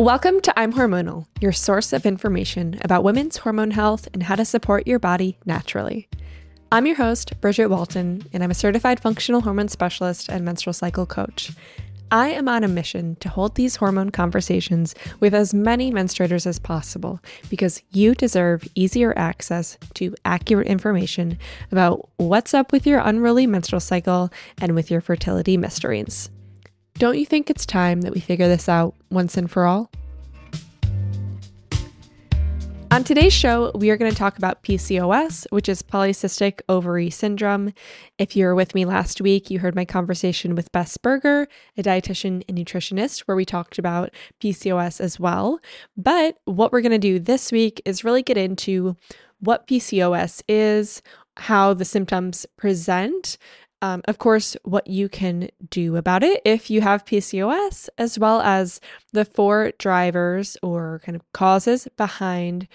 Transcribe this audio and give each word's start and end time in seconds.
Welcome 0.00 0.40
to 0.40 0.58
I'm 0.58 0.72
Hormonal, 0.72 1.26
your 1.42 1.52
source 1.52 1.92
of 1.92 2.06
information 2.06 2.80
about 2.82 3.04
women's 3.04 3.36
hormone 3.36 3.72
health 3.72 4.08
and 4.14 4.22
how 4.22 4.34
to 4.34 4.46
support 4.46 4.86
your 4.86 4.98
body 4.98 5.36
naturally. 5.44 6.08
I'm 6.72 6.86
your 6.86 6.96
host, 6.96 7.38
Bridget 7.42 7.66
Walton, 7.66 8.22
and 8.32 8.42
I'm 8.42 8.50
a 8.50 8.54
certified 8.54 8.98
functional 8.98 9.42
hormone 9.42 9.68
specialist 9.68 10.30
and 10.30 10.42
menstrual 10.42 10.72
cycle 10.72 11.04
coach. 11.04 11.52
I 12.10 12.30
am 12.30 12.48
on 12.48 12.64
a 12.64 12.68
mission 12.68 13.16
to 13.16 13.28
hold 13.28 13.56
these 13.56 13.76
hormone 13.76 14.08
conversations 14.08 14.94
with 15.20 15.34
as 15.34 15.52
many 15.52 15.92
menstruators 15.92 16.46
as 16.46 16.58
possible 16.58 17.20
because 17.50 17.82
you 17.90 18.14
deserve 18.14 18.66
easier 18.74 19.12
access 19.18 19.76
to 19.96 20.14
accurate 20.24 20.66
information 20.66 21.38
about 21.72 22.08
what's 22.16 22.54
up 22.54 22.72
with 22.72 22.86
your 22.86 23.00
unruly 23.00 23.46
menstrual 23.46 23.80
cycle 23.80 24.32
and 24.62 24.74
with 24.74 24.90
your 24.90 25.02
fertility 25.02 25.58
mysteries. 25.58 26.30
Don't 27.00 27.16
you 27.16 27.24
think 27.24 27.48
it's 27.48 27.64
time 27.64 28.02
that 28.02 28.12
we 28.12 28.20
figure 28.20 28.46
this 28.46 28.68
out 28.68 28.94
once 29.10 29.38
and 29.38 29.50
for 29.50 29.64
all? 29.64 29.90
On 32.90 33.02
today's 33.02 33.32
show, 33.32 33.72
we 33.74 33.88
are 33.88 33.96
going 33.96 34.10
to 34.10 34.16
talk 34.18 34.36
about 34.36 34.62
PCOS, 34.62 35.46
which 35.48 35.66
is 35.66 35.80
polycystic 35.80 36.60
ovary 36.68 37.08
syndrome. 37.08 37.72
If 38.18 38.36
you 38.36 38.44
were 38.44 38.54
with 38.54 38.74
me 38.74 38.84
last 38.84 39.22
week, 39.22 39.48
you 39.50 39.60
heard 39.60 39.74
my 39.74 39.86
conversation 39.86 40.54
with 40.54 40.70
Bess 40.72 40.98
Berger, 40.98 41.48
a 41.78 41.82
dietitian 41.82 42.44
and 42.46 42.58
nutritionist, 42.58 43.20
where 43.20 43.36
we 43.36 43.46
talked 43.46 43.78
about 43.78 44.10
PCOS 44.38 45.00
as 45.00 45.18
well. 45.18 45.58
But 45.96 46.36
what 46.44 46.70
we're 46.70 46.82
going 46.82 46.92
to 46.92 46.98
do 46.98 47.18
this 47.18 47.50
week 47.50 47.80
is 47.86 48.04
really 48.04 48.22
get 48.22 48.36
into 48.36 48.94
what 49.38 49.66
PCOS 49.66 50.42
is, 50.48 51.00
how 51.38 51.72
the 51.72 51.86
symptoms 51.86 52.44
present, 52.58 53.38
um, 53.82 54.02
of 54.06 54.18
course, 54.18 54.56
what 54.64 54.86
you 54.86 55.08
can 55.08 55.48
do 55.70 55.96
about 55.96 56.22
it 56.22 56.42
if 56.44 56.70
you 56.70 56.82
have 56.82 57.04
PCOS, 57.04 57.88
as 57.96 58.18
well 58.18 58.40
as 58.42 58.80
the 59.12 59.24
four 59.24 59.72
drivers 59.78 60.56
or 60.62 61.00
kind 61.04 61.16
of 61.16 61.22
causes 61.32 61.88
behind 61.96 62.68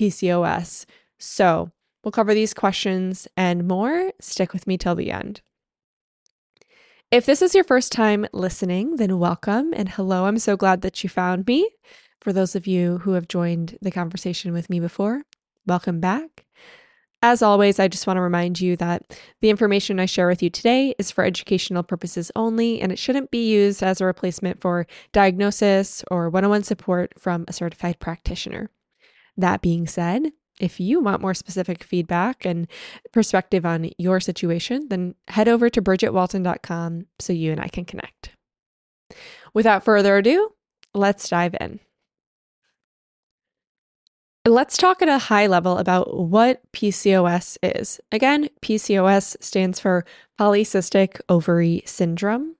PCOS. 0.00 0.86
So, 1.18 1.70
we'll 2.04 2.12
cover 2.12 2.34
these 2.34 2.54
questions 2.54 3.26
and 3.36 3.66
more. 3.66 4.12
Stick 4.20 4.52
with 4.52 4.66
me 4.66 4.78
till 4.78 4.94
the 4.94 5.10
end. 5.10 5.40
If 7.10 7.26
this 7.26 7.42
is 7.42 7.54
your 7.54 7.64
first 7.64 7.92
time 7.92 8.26
listening, 8.32 8.96
then 8.96 9.18
welcome 9.18 9.74
and 9.76 9.88
hello. 9.88 10.24
I'm 10.24 10.38
so 10.38 10.56
glad 10.56 10.80
that 10.82 11.02
you 11.04 11.10
found 11.10 11.46
me. 11.46 11.68
For 12.20 12.32
those 12.32 12.54
of 12.54 12.66
you 12.66 12.98
who 12.98 13.12
have 13.12 13.28
joined 13.28 13.76
the 13.82 13.90
conversation 13.90 14.52
with 14.52 14.70
me 14.70 14.80
before, 14.80 15.24
welcome 15.66 16.00
back. 16.00 16.46
As 17.24 17.40
always, 17.40 17.78
I 17.78 17.86
just 17.86 18.08
want 18.08 18.16
to 18.16 18.20
remind 18.20 18.60
you 18.60 18.76
that 18.78 19.16
the 19.40 19.48
information 19.48 20.00
I 20.00 20.06
share 20.06 20.26
with 20.26 20.42
you 20.42 20.50
today 20.50 20.92
is 20.98 21.12
for 21.12 21.22
educational 21.22 21.84
purposes 21.84 22.32
only, 22.34 22.80
and 22.80 22.90
it 22.90 22.98
shouldn't 22.98 23.30
be 23.30 23.48
used 23.48 23.80
as 23.80 24.00
a 24.00 24.06
replacement 24.06 24.60
for 24.60 24.88
diagnosis 25.12 26.02
or 26.10 26.28
one 26.28 26.42
on 26.42 26.50
one 26.50 26.64
support 26.64 27.12
from 27.16 27.44
a 27.46 27.52
certified 27.52 28.00
practitioner. 28.00 28.70
That 29.36 29.62
being 29.62 29.86
said, 29.86 30.32
if 30.58 30.80
you 30.80 30.98
want 30.98 31.22
more 31.22 31.32
specific 31.32 31.84
feedback 31.84 32.44
and 32.44 32.66
perspective 33.12 33.64
on 33.64 33.90
your 33.98 34.18
situation, 34.18 34.88
then 34.88 35.14
head 35.28 35.46
over 35.46 35.70
to 35.70 35.80
bridgetwalton.com 35.80 37.06
so 37.20 37.32
you 37.32 37.52
and 37.52 37.60
I 37.60 37.68
can 37.68 37.84
connect. 37.84 38.30
Without 39.54 39.84
further 39.84 40.16
ado, 40.16 40.50
let's 40.92 41.28
dive 41.28 41.54
in. 41.60 41.78
Let's 44.46 44.76
talk 44.76 45.02
at 45.02 45.08
a 45.08 45.18
high 45.18 45.46
level 45.46 45.78
about 45.78 46.18
what 46.18 46.60
PCOS 46.72 47.58
is. 47.62 48.00
Again, 48.10 48.48
PCOS 48.60 49.36
stands 49.40 49.78
for 49.78 50.04
polycystic 50.38 51.20
ovary 51.28 51.82
syndrome. 51.86 52.56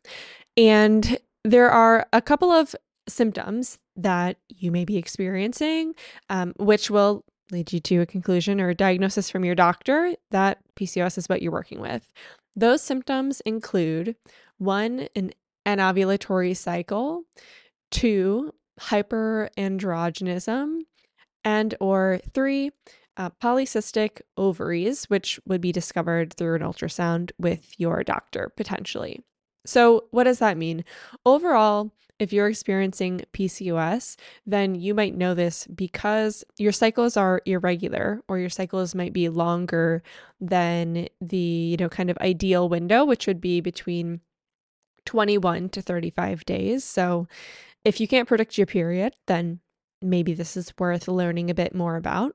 And 0.56 1.18
there 1.42 1.70
are 1.70 2.06
a 2.12 2.22
couple 2.22 2.52
of 2.52 2.76
symptoms 3.08 3.80
that 3.96 4.36
you 4.48 4.70
may 4.70 4.84
be 4.84 4.96
experiencing, 4.96 5.96
um, 6.30 6.54
which 6.56 6.88
will 6.88 7.24
lead 7.50 7.72
you 7.72 7.80
to 7.80 7.98
a 7.98 8.06
conclusion 8.06 8.60
or 8.60 8.68
a 8.68 8.76
diagnosis 8.76 9.28
from 9.28 9.44
your 9.44 9.56
doctor 9.56 10.14
that 10.30 10.58
PCOS 10.76 11.18
is 11.18 11.28
what 11.28 11.42
you're 11.42 11.50
working 11.50 11.80
with. 11.80 12.12
Those 12.54 12.80
symptoms 12.80 13.40
include 13.40 14.14
one, 14.58 15.08
an 15.16 15.32
anovulatory 15.66 16.56
cycle, 16.56 17.24
two, 17.90 18.54
hyperandrogenism, 18.80 20.82
and 21.44 21.74
or 21.80 22.20
three, 22.34 22.70
uh, 23.16 23.30
polycystic 23.42 24.22
ovaries, 24.36 25.04
which 25.06 25.38
would 25.46 25.60
be 25.60 25.72
discovered 25.72 26.34
through 26.34 26.56
an 26.56 26.62
ultrasound 26.62 27.32
with 27.38 27.78
your 27.78 28.02
doctor 28.02 28.50
potentially. 28.56 29.20
So, 29.64 30.06
what 30.10 30.24
does 30.24 30.38
that 30.40 30.56
mean? 30.56 30.84
Overall, 31.24 31.92
if 32.18 32.32
you're 32.32 32.48
experiencing 32.48 33.22
PCOS, 33.32 34.16
then 34.46 34.74
you 34.74 34.94
might 34.94 35.16
know 35.16 35.34
this 35.34 35.66
because 35.66 36.44
your 36.56 36.72
cycles 36.72 37.16
are 37.16 37.42
irregular 37.46 38.22
or 38.28 38.38
your 38.38 38.50
cycles 38.50 38.94
might 38.94 39.12
be 39.12 39.28
longer 39.28 40.02
than 40.40 41.08
the, 41.20 41.36
you 41.36 41.76
know, 41.76 41.88
kind 41.88 42.10
of 42.10 42.18
ideal 42.18 42.68
window, 42.68 43.04
which 43.04 43.26
would 43.26 43.40
be 43.40 43.60
between 43.60 44.20
21 45.04 45.68
to 45.70 45.82
35 45.82 46.44
days. 46.44 46.84
So, 46.84 47.28
if 47.84 48.00
you 48.00 48.08
can't 48.08 48.28
predict 48.28 48.56
your 48.56 48.66
period, 48.66 49.14
then 49.26 49.60
maybe 50.02 50.34
this 50.34 50.56
is 50.56 50.72
worth 50.78 51.08
learning 51.08 51.50
a 51.50 51.54
bit 51.54 51.74
more 51.74 51.96
about. 51.96 52.34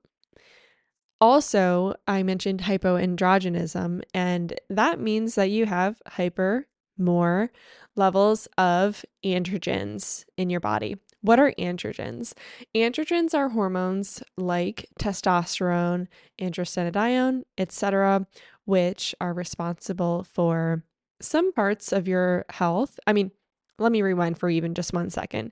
Also, 1.19 1.95
I 2.07 2.21
mentioned 2.21 2.61
hypoandrogenism, 2.61 4.03
and 4.13 4.59
that 4.69 4.99
means 4.99 5.35
that 5.35 5.49
you 5.49 5.65
have 5.65 6.01
hyper, 6.07 6.67
more 6.97 7.51
levels 7.95 8.47
of 8.57 9.03
androgens 9.23 10.25
in 10.37 10.49
your 10.49 10.59
body. 10.59 10.97
What 11.21 11.39
are 11.39 11.53
androgens? 11.57 12.33
Androgens 12.75 13.33
are 13.33 13.49
hormones 13.49 14.21
like 14.37 14.87
testosterone, 14.99 16.07
androstenedione, 16.39 17.43
etc., 17.57 18.27
which 18.65 19.15
are 19.19 19.33
responsible 19.33 20.23
for 20.23 20.83
some 21.19 21.51
parts 21.51 21.91
of 21.91 22.07
your 22.07 22.45
health. 22.49 22.99
I 23.07 23.13
mean, 23.13 23.31
let 23.79 23.91
me 23.91 24.01
rewind 24.01 24.37
for 24.37 24.49
even 24.49 24.75
just 24.75 24.93
one 24.93 25.09
second. 25.09 25.51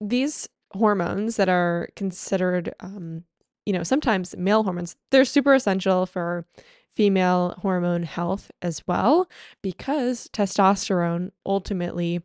These 0.00 0.48
hormones 0.74 1.36
that 1.36 1.48
are 1.48 1.88
considered, 1.96 2.74
um, 2.80 3.24
you 3.64 3.72
know, 3.72 3.82
sometimes 3.82 4.36
male 4.36 4.64
hormones, 4.64 4.96
they're 5.10 5.24
super 5.24 5.54
essential 5.54 6.06
for 6.06 6.46
female 6.90 7.54
hormone 7.62 8.04
health 8.04 8.50
as 8.62 8.86
well 8.86 9.28
because 9.62 10.28
testosterone 10.32 11.30
ultimately 11.44 12.20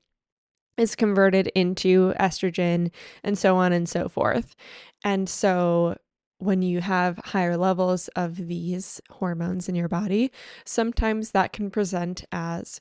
is 0.77 0.95
converted 0.95 1.47
into 1.55 2.13
estrogen 2.19 2.91
and 3.23 3.37
so 3.37 3.57
on 3.57 3.73
and 3.73 3.89
so 3.89 4.07
forth. 4.07 4.55
And 5.03 5.27
so 5.27 5.97
when 6.37 6.61
you 6.61 6.79
have 6.79 7.19
higher 7.25 7.57
levels 7.57 8.07
of 8.09 8.47
these 8.47 9.01
hormones 9.09 9.67
in 9.67 9.75
your 9.75 9.89
body, 9.89 10.31
sometimes 10.65 11.31
that 11.31 11.51
can 11.51 11.69
present 11.69 12.23
as 12.31 12.79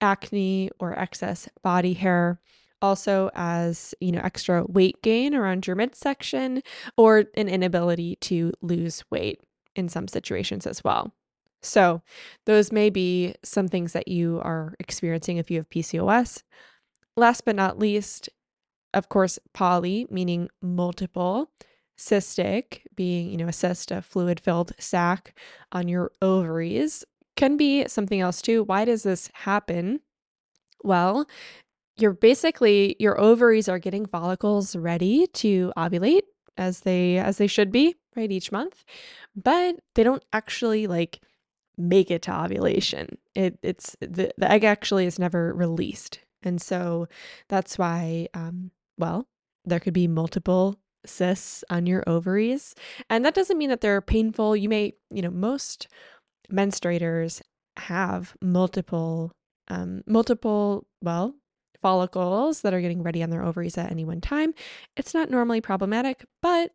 acne 0.00 0.70
or 0.78 0.96
excess 0.98 1.48
body 1.62 1.94
hair 1.94 2.40
also 2.82 3.30
as, 3.34 3.94
you 4.00 4.12
know, 4.12 4.20
extra 4.22 4.64
weight 4.64 5.02
gain 5.02 5.34
around 5.34 5.66
your 5.66 5.76
midsection 5.76 6.62
or 6.96 7.24
an 7.36 7.48
inability 7.48 8.16
to 8.22 8.52
lose 8.62 9.04
weight 9.10 9.40
in 9.76 9.88
some 9.88 10.08
situations 10.08 10.66
as 10.66 10.82
well. 10.84 11.12
So, 11.62 12.02
those 12.46 12.72
may 12.72 12.88
be 12.88 13.34
some 13.42 13.68
things 13.68 13.92
that 13.92 14.08
you 14.08 14.40
are 14.42 14.74
experiencing 14.78 15.36
if 15.36 15.50
you 15.50 15.58
have 15.58 15.68
PCOS. 15.68 16.42
Last 17.16 17.44
but 17.44 17.56
not 17.56 17.78
least, 17.78 18.30
of 18.94 19.08
course, 19.08 19.38
poly, 19.52 20.06
meaning 20.10 20.48
multiple, 20.62 21.50
cystic, 21.98 22.80
being, 22.96 23.30
you 23.30 23.36
know, 23.36 23.48
a 23.48 23.52
cyst, 23.52 23.90
a 23.90 24.00
fluid 24.00 24.40
filled 24.40 24.72
sac 24.78 25.38
on 25.70 25.86
your 25.86 26.10
ovaries, 26.22 27.04
can 27.36 27.56
be 27.56 27.86
something 27.88 28.20
else 28.20 28.40
too. 28.42 28.64
Why 28.64 28.84
does 28.84 29.02
this 29.02 29.30
happen? 29.34 30.00
Well, 30.82 31.26
you're 32.00 32.12
basically 32.12 32.96
your 32.98 33.20
ovaries 33.20 33.68
are 33.68 33.78
getting 33.78 34.06
follicles 34.06 34.74
ready 34.76 35.26
to 35.28 35.72
ovulate 35.76 36.22
as 36.56 36.80
they 36.80 37.18
as 37.18 37.38
they 37.38 37.46
should 37.46 37.70
be 37.70 37.94
right 38.16 38.32
each 38.32 38.50
month 38.50 38.84
but 39.36 39.76
they 39.94 40.02
don't 40.02 40.24
actually 40.32 40.86
like 40.86 41.20
make 41.80 42.10
it 42.10 42.22
to 42.22 42.44
ovulation. 42.44 43.18
It 43.34 43.58
it's 43.62 43.96
the, 44.00 44.32
the 44.36 44.50
egg 44.50 44.64
actually 44.64 45.06
is 45.06 45.18
never 45.18 45.52
released. 45.54 46.20
And 46.42 46.60
so 46.60 47.08
that's 47.48 47.78
why 47.78 48.28
um 48.34 48.70
well 48.98 49.26
there 49.64 49.80
could 49.80 49.94
be 49.94 50.06
multiple 50.06 50.78
cysts 51.06 51.64
on 51.70 51.86
your 51.86 52.04
ovaries. 52.06 52.74
And 53.08 53.24
that 53.24 53.34
doesn't 53.34 53.58
mean 53.58 53.70
that 53.70 53.80
they're 53.80 54.00
painful. 54.00 54.56
You 54.56 54.68
may 54.68 54.94
you 55.10 55.22
know 55.22 55.30
most 55.30 55.88
menstruators 56.52 57.40
have 57.76 58.36
multiple 58.42 59.32
um 59.68 60.02
multiple 60.06 60.86
well 61.02 61.34
follicles 61.80 62.62
that 62.62 62.74
are 62.74 62.80
getting 62.80 63.02
ready 63.02 63.22
on 63.22 63.30
their 63.30 63.42
ovaries 63.42 63.78
at 63.78 63.90
any 63.90 64.04
one 64.04 64.20
time. 64.20 64.54
It's 64.96 65.14
not 65.14 65.30
normally 65.30 65.60
problematic, 65.60 66.24
but 66.42 66.72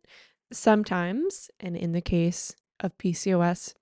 sometimes, 0.52 1.50
and 1.60 1.76
in 1.76 1.92
the 1.92 2.00
case 2.00 2.54
of 2.80 2.96
PCOS, 2.98 3.74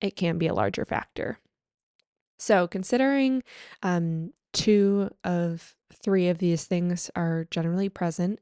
it 0.00 0.16
can 0.16 0.38
be 0.38 0.46
a 0.46 0.54
larger 0.54 0.84
factor. 0.84 1.38
So, 2.38 2.66
considering 2.66 3.42
um, 3.82 4.32
two 4.52 5.10
of 5.24 5.74
three 6.02 6.28
of 6.28 6.38
these 6.38 6.64
things 6.64 7.10
are 7.16 7.46
generally 7.50 7.88
present, 7.88 8.40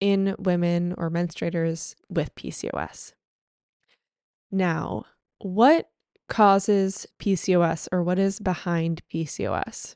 in 0.00 0.34
women 0.38 0.94
or 0.98 1.10
menstruators 1.10 1.94
with 2.10 2.34
PCOS. 2.34 3.12
Now, 4.50 5.06
what 5.38 5.88
causes 6.28 7.06
PCOS 7.18 7.88
or 7.90 8.02
what 8.02 8.18
is 8.18 8.38
behind 8.38 9.00
PCOS? 9.12 9.94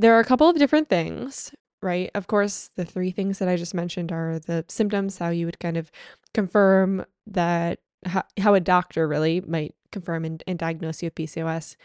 There 0.00 0.16
are 0.16 0.20
a 0.20 0.24
couple 0.24 0.48
of 0.48 0.56
different 0.56 0.88
things, 0.88 1.54
right? 1.82 2.10
Of 2.14 2.26
course, 2.26 2.70
the 2.74 2.86
three 2.86 3.10
things 3.10 3.38
that 3.38 3.48
I 3.48 3.56
just 3.56 3.74
mentioned 3.74 4.10
are 4.10 4.38
the 4.38 4.64
symptoms, 4.66 5.18
how 5.18 5.28
you 5.28 5.44
would 5.44 5.60
kind 5.60 5.76
of 5.76 5.92
confirm 6.32 7.04
that, 7.26 7.80
how, 8.06 8.22
how 8.38 8.54
a 8.54 8.60
doctor 8.60 9.06
really 9.06 9.42
might 9.42 9.74
confirm 9.92 10.24
and, 10.24 10.42
and 10.46 10.58
diagnose 10.58 11.02
you 11.02 11.08
with 11.08 11.16
PCOS, 11.16 11.76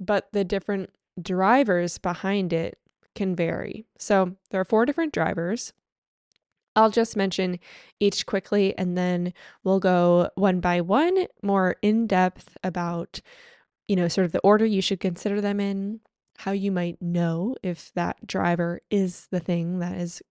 but 0.00 0.32
the 0.32 0.42
different 0.42 0.90
drivers 1.22 1.96
behind 1.98 2.52
it 2.52 2.76
can 3.14 3.36
vary. 3.36 3.84
So 4.00 4.34
there 4.50 4.60
are 4.60 4.64
four 4.64 4.84
different 4.84 5.12
drivers. 5.12 5.72
I'll 6.74 6.90
just 6.90 7.16
mention 7.16 7.60
each 8.00 8.26
quickly 8.26 8.76
and 8.78 8.98
then 8.98 9.32
we'll 9.62 9.78
go 9.78 10.30
one 10.34 10.58
by 10.58 10.80
one 10.80 11.28
more 11.40 11.76
in 11.82 12.08
depth 12.08 12.56
about, 12.64 13.20
you 13.86 13.94
know, 13.94 14.08
sort 14.08 14.24
of 14.24 14.32
the 14.32 14.40
order 14.40 14.66
you 14.66 14.82
should 14.82 14.98
consider 14.98 15.40
them 15.40 15.60
in, 15.60 16.00
how 16.40 16.52
you 16.52 16.72
might 16.72 17.00
know 17.02 17.54
if 17.62 17.92
that 17.94 18.26
driver 18.26 18.80
is 18.90 19.28
the 19.30 19.40
thing 19.40 19.78
that 19.80 19.94
is 19.98 20.22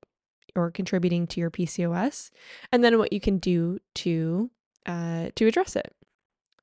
or 0.56 0.72
contributing 0.72 1.28
to 1.28 1.40
your 1.40 1.52
PCOS, 1.52 2.32
and 2.72 2.84
then 2.84 2.98
what 2.98 3.14
you 3.14 3.20
can 3.20 3.38
do 3.38 3.78
to 3.94 4.50
uh, 4.88 5.30
to 5.36 5.46
address 5.46 5.76
it. 5.76 5.94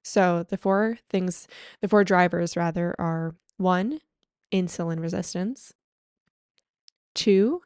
So 0.03 0.45
the 0.49 0.57
four 0.57 0.99
things, 1.09 1.47
the 1.81 1.89
four 1.89 2.03
drivers 2.03 2.57
rather, 2.57 2.97
are 2.99 3.37
one, 3.57 4.01
insulin 4.53 5.01
resistance, 5.01 5.73
two, 7.15 7.63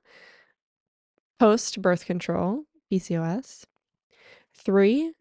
post 1.38 1.80
birth 1.80 2.04
control, 2.04 2.64
PCOS, 2.92 3.64
three, 4.54 5.14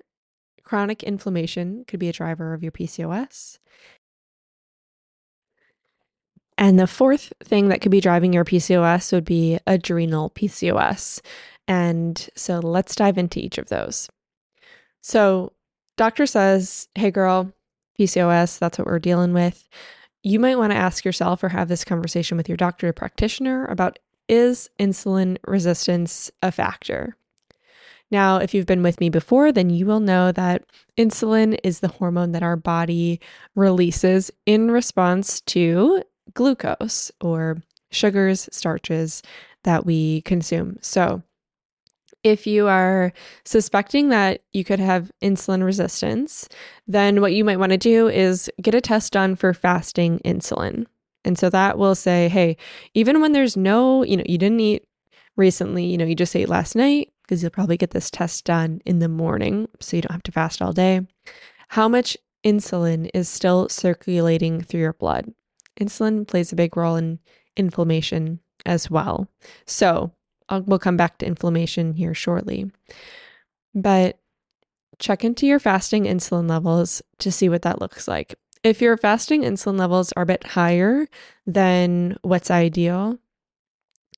chronic 0.64 1.04
inflammation 1.04 1.86
could 1.88 2.02
be 2.02 2.10
a 2.10 2.14
driver 2.14 2.54
of 2.54 2.64
your 2.64 2.74
PCOS. 2.74 3.60
And 6.60 6.78
the 6.78 6.88
fourth 6.88 7.32
thing 7.42 7.70
that 7.70 7.80
could 7.80 7.90
be 7.90 8.02
driving 8.02 8.34
your 8.34 8.44
PCOS 8.44 9.14
would 9.14 9.24
be 9.24 9.58
adrenal 9.66 10.30
PCOS. 10.32 11.22
And 11.70 12.30
so 12.36 12.60
let's 12.60 12.96
dive 12.96 13.18
into 13.18 13.40
each 13.40 13.58
of 13.58 13.70
those. 13.70 14.10
So, 15.02 15.54
doctor 15.96 16.26
says, 16.26 16.90
Hey, 16.96 17.12
girl, 17.12 17.54
PCOS, 17.98 18.60
that's 18.60 18.78
what 18.78 18.88
we're 18.88 19.00
dealing 19.00 19.32
with. 19.32 19.70
You 20.22 20.38
might 20.38 20.58
want 20.58 20.74
to 20.74 20.78
ask 20.78 21.06
yourself 21.06 21.42
or 21.44 21.50
have 21.50 21.70
this 21.70 21.86
conversation 21.86 22.36
with 22.36 22.50
your 22.50 22.58
doctor 22.58 22.90
or 22.90 22.94
practitioner 22.94 23.66
about 23.68 23.98
is 24.28 24.70
insulin 24.78 25.38
resistance 25.48 26.30
a 26.44 26.52
factor? 26.52 27.16
Now, 28.12 28.38
if 28.38 28.54
you've 28.54 28.66
been 28.66 28.84
with 28.84 29.00
me 29.00 29.10
before, 29.10 29.52
then 29.52 29.70
you 29.70 29.86
will 29.86 30.00
know 30.02 30.32
that 30.34 30.66
insulin 30.98 31.58
is 31.64 31.80
the 31.80 31.88
hormone 31.88 32.34
that 32.34 32.44
our 32.44 32.58
body 32.58 33.22
releases 33.56 34.30
in 34.46 34.72
response 34.72 35.40
to 35.42 36.04
glucose 36.34 37.12
or 37.22 37.62
sugars, 37.92 38.48
starches 38.52 39.24
that 39.64 39.86
we 39.86 40.22
consume. 40.22 40.78
So, 40.82 41.24
if 42.24 42.46
you 42.46 42.68
are 42.68 43.14
suspecting 43.46 44.10
that 44.10 44.42
you 44.52 44.66
could 44.66 44.80
have 44.80 45.12
insulin 45.22 45.64
resistance, 45.64 46.50
then 46.86 47.22
what 47.22 47.34
you 47.34 47.46
might 47.46 47.60
want 47.60 47.72
to 47.72 47.78
do 47.78 48.10
is 48.10 48.50
get 48.62 48.76
a 48.76 48.82
test 48.82 49.14
done 49.14 49.36
for 49.36 49.54
fasting 49.54 50.20
insulin. 50.26 50.86
And 51.24 51.38
so 51.38 51.50
that 51.50 51.78
will 51.78 51.96
say, 51.96 52.28
hey, 52.28 52.58
even 52.94 53.22
when 53.22 53.32
there's 53.32 53.56
no, 53.56 54.04
you 54.04 54.18
know, 54.18 54.24
you 54.26 54.38
didn't 54.38 54.60
eat 54.60 54.86
recently, 55.38 55.86
you 55.86 55.98
know, 55.98 56.06
you 56.06 56.16
just 56.16 56.36
ate 56.36 56.50
last 56.50 56.76
night, 56.76 57.14
because 57.24 57.42
you'll 57.42 57.52
probably 57.52 57.78
get 57.78 57.92
this 57.92 58.10
test 58.10 58.44
done 58.46 58.82
in 58.86 59.00
the 59.00 59.08
morning 59.08 59.70
so 59.80 59.96
you 59.96 60.02
don't 60.02 60.12
have 60.12 60.24
to 60.24 60.32
fast 60.32 60.62
all 60.62 60.74
day. 60.74 61.02
How 61.70 61.88
much 61.88 62.18
insulin 62.44 63.10
is 63.14 63.30
still 63.30 63.70
circulating 63.70 64.62
through 64.62 64.82
your 64.82 64.94
blood? 64.94 65.32
Insulin 65.80 66.28
plays 66.28 66.52
a 66.52 66.56
big 66.56 66.76
role 66.76 66.96
in 66.96 67.20
inflammation 67.56 68.40
as 68.66 68.90
well. 68.90 69.28
So, 69.66 70.12
I'll, 70.50 70.62
we'll 70.62 70.80
come 70.80 70.98
back 70.98 71.20
to 71.20 71.26
inflammation 71.26 71.94
here 71.94 72.14
shortly. 72.14 72.72
But 73.74 74.20
check 74.98 75.24
into 75.24 75.48
your 75.48 75.60
fasting 75.60 76.04
insulin 76.04 76.50
levels 76.50 77.02
to 77.20 77.32
see 77.32 77.50
what 77.50 77.62
that 77.62 77.80
looks 77.80 78.08
like. 78.08 78.36
If 78.64 78.82
your 78.82 78.98
fasting 78.98 79.44
insulin 79.44 79.80
levels 79.80 80.12
are 80.14 80.24
a 80.24 80.28
bit 80.28 80.46
higher 80.46 81.08
than 81.48 82.18
what's 82.24 82.52
ideal, 82.52 83.18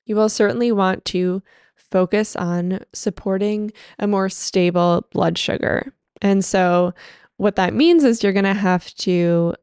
you 0.06 0.16
will 0.16 0.30
certainly 0.30 0.72
want 0.72 1.06
to 1.06 1.44
focus 1.76 2.36
on 2.36 2.80
supporting 2.94 3.72
a 4.00 4.08
more 4.08 4.30
stable 4.30 5.06
blood 5.12 5.38
sugar. 5.38 5.94
And 6.22 6.44
so, 6.44 6.94
what 7.38 7.56
that 7.56 7.74
means 7.74 8.04
is 8.04 8.24
you're 8.24 8.34
going 8.34 8.46
to 8.46 8.54
have 8.54 8.94
to 8.96 9.56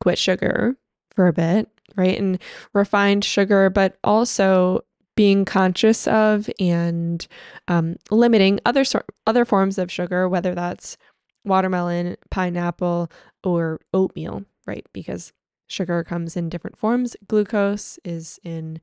quit 0.00 0.18
sugar 0.18 0.76
for 1.16 1.26
a 1.26 1.32
bit, 1.32 1.68
right? 1.96 2.18
And 2.18 2.38
refined 2.72 3.24
sugar, 3.24 3.70
but 3.70 3.98
also 4.04 4.84
being 5.16 5.46
conscious 5.46 6.06
of 6.06 6.48
and 6.60 7.26
um, 7.68 7.96
limiting 8.10 8.60
other 8.66 8.84
sort 8.84 9.06
other 9.26 9.44
forms 9.44 9.78
of 9.78 9.90
sugar, 9.90 10.28
whether 10.28 10.54
that's 10.54 10.96
watermelon, 11.44 12.16
pineapple, 12.30 13.10
or 13.42 13.80
oatmeal, 13.94 14.44
right? 14.66 14.86
Because 14.92 15.32
sugar 15.68 16.04
comes 16.04 16.36
in 16.36 16.48
different 16.48 16.76
forms. 16.76 17.16
Glucose 17.26 17.98
is 18.04 18.38
in 18.44 18.80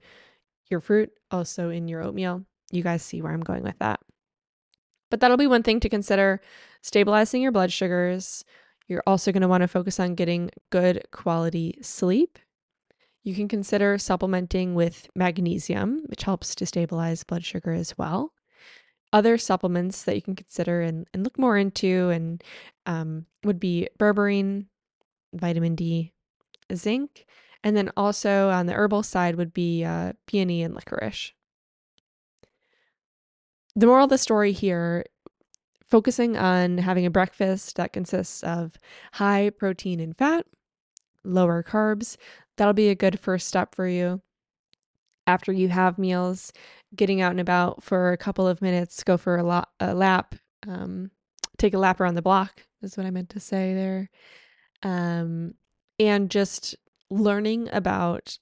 your 0.69 0.80
fruit, 0.80 1.12
also 1.30 1.69
in 1.69 1.88
your 1.88 2.01
oatmeal. 2.01 2.44
You 2.71 2.83
guys 2.83 3.03
see 3.03 3.21
where 3.21 3.31
I'm 3.31 3.41
going 3.41 3.63
with 3.63 3.77
that. 3.80 4.00
But 5.12 5.19
that'll 5.19 5.38
be 5.38 5.47
one 5.47 5.62
thing 5.62 5.80
to 5.81 5.89
consider 5.89 6.41
stabilizing 6.81 7.41
your 7.41 7.51
blood 7.51 7.71
sugars. 7.71 8.44
You're 8.88 9.03
also 9.07 9.31
going 9.31 9.41
to 9.41 9.47
want 9.47 9.62
to 9.62 9.68
focus 9.68 10.00
on 10.00 10.15
getting 10.15 10.50
good 10.69 11.03
quality 11.12 11.77
sleep 11.81 12.38
you 13.24 13.33
can 13.33 13.47
consider 13.47 13.97
supplementing 13.97 14.75
with 14.75 15.07
magnesium, 15.15 16.03
which 16.07 16.24
helps 16.24 16.56
to 16.56 16.65
stabilize 16.65 17.24
blood 17.24 17.45
sugar 17.45 17.71
as 17.71 17.97
well. 17.97 18.33
Other 19.13 19.38
supplements 19.38 20.03
that 20.03 20.15
you 20.15 20.21
can 20.21 20.35
consider 20.35 20.81
and, 20.81 21.07
and 21.13 21.24
look 21.24 21.39
more 21.39 21.57
into 21.57 22.09
and 22.09 22.44
um, 22.85 23.25
would 23.44 23.59
be 23.59 23.88
berberine, 23.97 24.65
vitamin 25.33 25.75
D, 25.75 26.12
zinc, 26.74 27.25
and 27.63 27.78
then 27.78 27.92
also 27.95 28.49
on 28.49 28.66
the 28.66 28.73
herbal 28.73 29.04
side 29.04 29.35
would 29.35 29.54
be 29.54 29.85
uh, 29.85 30.13
peony 30.28 30.61
and 30.61 30.75
licorice. 30.75 31.31
The 33.75 33.85
moral 33.85 34.04
of 34.04 34.09
the 34.09 34.18
story 34.18 34.52
here 34.52 35.06
focusing 35.94 36.35
on 36.35 36.80
having 36.80 37.06
a 37.06 37.12
breakfast 37.12 37.76
that 37.76 37.94
consists 37.94 38.42
of 38.42 38.80
high 39.12 39.52
protein 39.52 40.00
and 40.00 40.18
fat, 40.18 40.44
lower 41.23 41.62
carbs, 41.62 42.18
that'll 42.57 42.73
be 42.73 42.90
a 42.90 42.95
good 42.95 43.19
first 43.19 43.47
step 43.47 43.76
for 43.76 43.88
you. 43.88 44.19
After 45.28 45.54
you 45.54 45.69
have 45.69 46.00
meals, 46.00 46.52
getting 46.95 47.21
out 47.21 47.30
and 47.30 47.40
about 47.40 47.83
for 47.83 48.12
a 48.12 48.18
couple 48.18 48.47
of 48.47 48.59
minutes, 48.59 49.04
go 49.04 49.18
for 49.18 49.38
a, 49.38 49.44
la- 49.44 49.66
a 49.80 49.94
lap, 49.94 50.33
um, 50.68 51.12
take 51.59 51.76
a 51.76 51.78
lap 51.78 52.02
around 52.02 52.16
the 52.16 52.23
block, 52.23 52.64
is 52.81 52.97
what 52.97 53.06
I 53.06 53.12
meant 53.12 53.30
to 53.30 53.40
say 53.40 53.76
there. 53.76 54.09
Um, 54.81 55.54
and 56.00 56.28
just 56.31 56.76
learning 57.12 57.69
about 57.71 58.40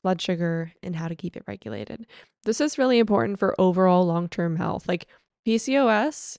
blood 0.00 0.22
sugar 0.22 0.70
and 0.80 0.94
how 0.94 1.08
to 1.08 1.16
keep 1.16 1.36
it 1.36 1.42
regulated. 1.48 2.06
This 2.44 2.60
is 2.60 2.78
really 2.78 3.00
important 3.00 3.40
for 3.40 3.60
overall 3.60 4.06
long 4.06 4.28
term 4.28 4.54
health. 4.54 4.86
Like 4.86 5.08
PCOS, 5.44 6.38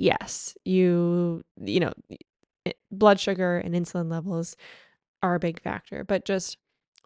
yes, 0.00 0.56
you, 0.64 1.44
you 1.62 1.80
know, 1.80 1.92
blood 2.90 3.20
sugar 3.20 3.58
and 3.58 3.74
insulin 3.74 4.10
levels 4.10 4.56
are 5.22 5.34
a 5.34 5.40
big 5.40 5.60
factor, 5.60 6.04
but 6.04 6.24
just 6.24 6.56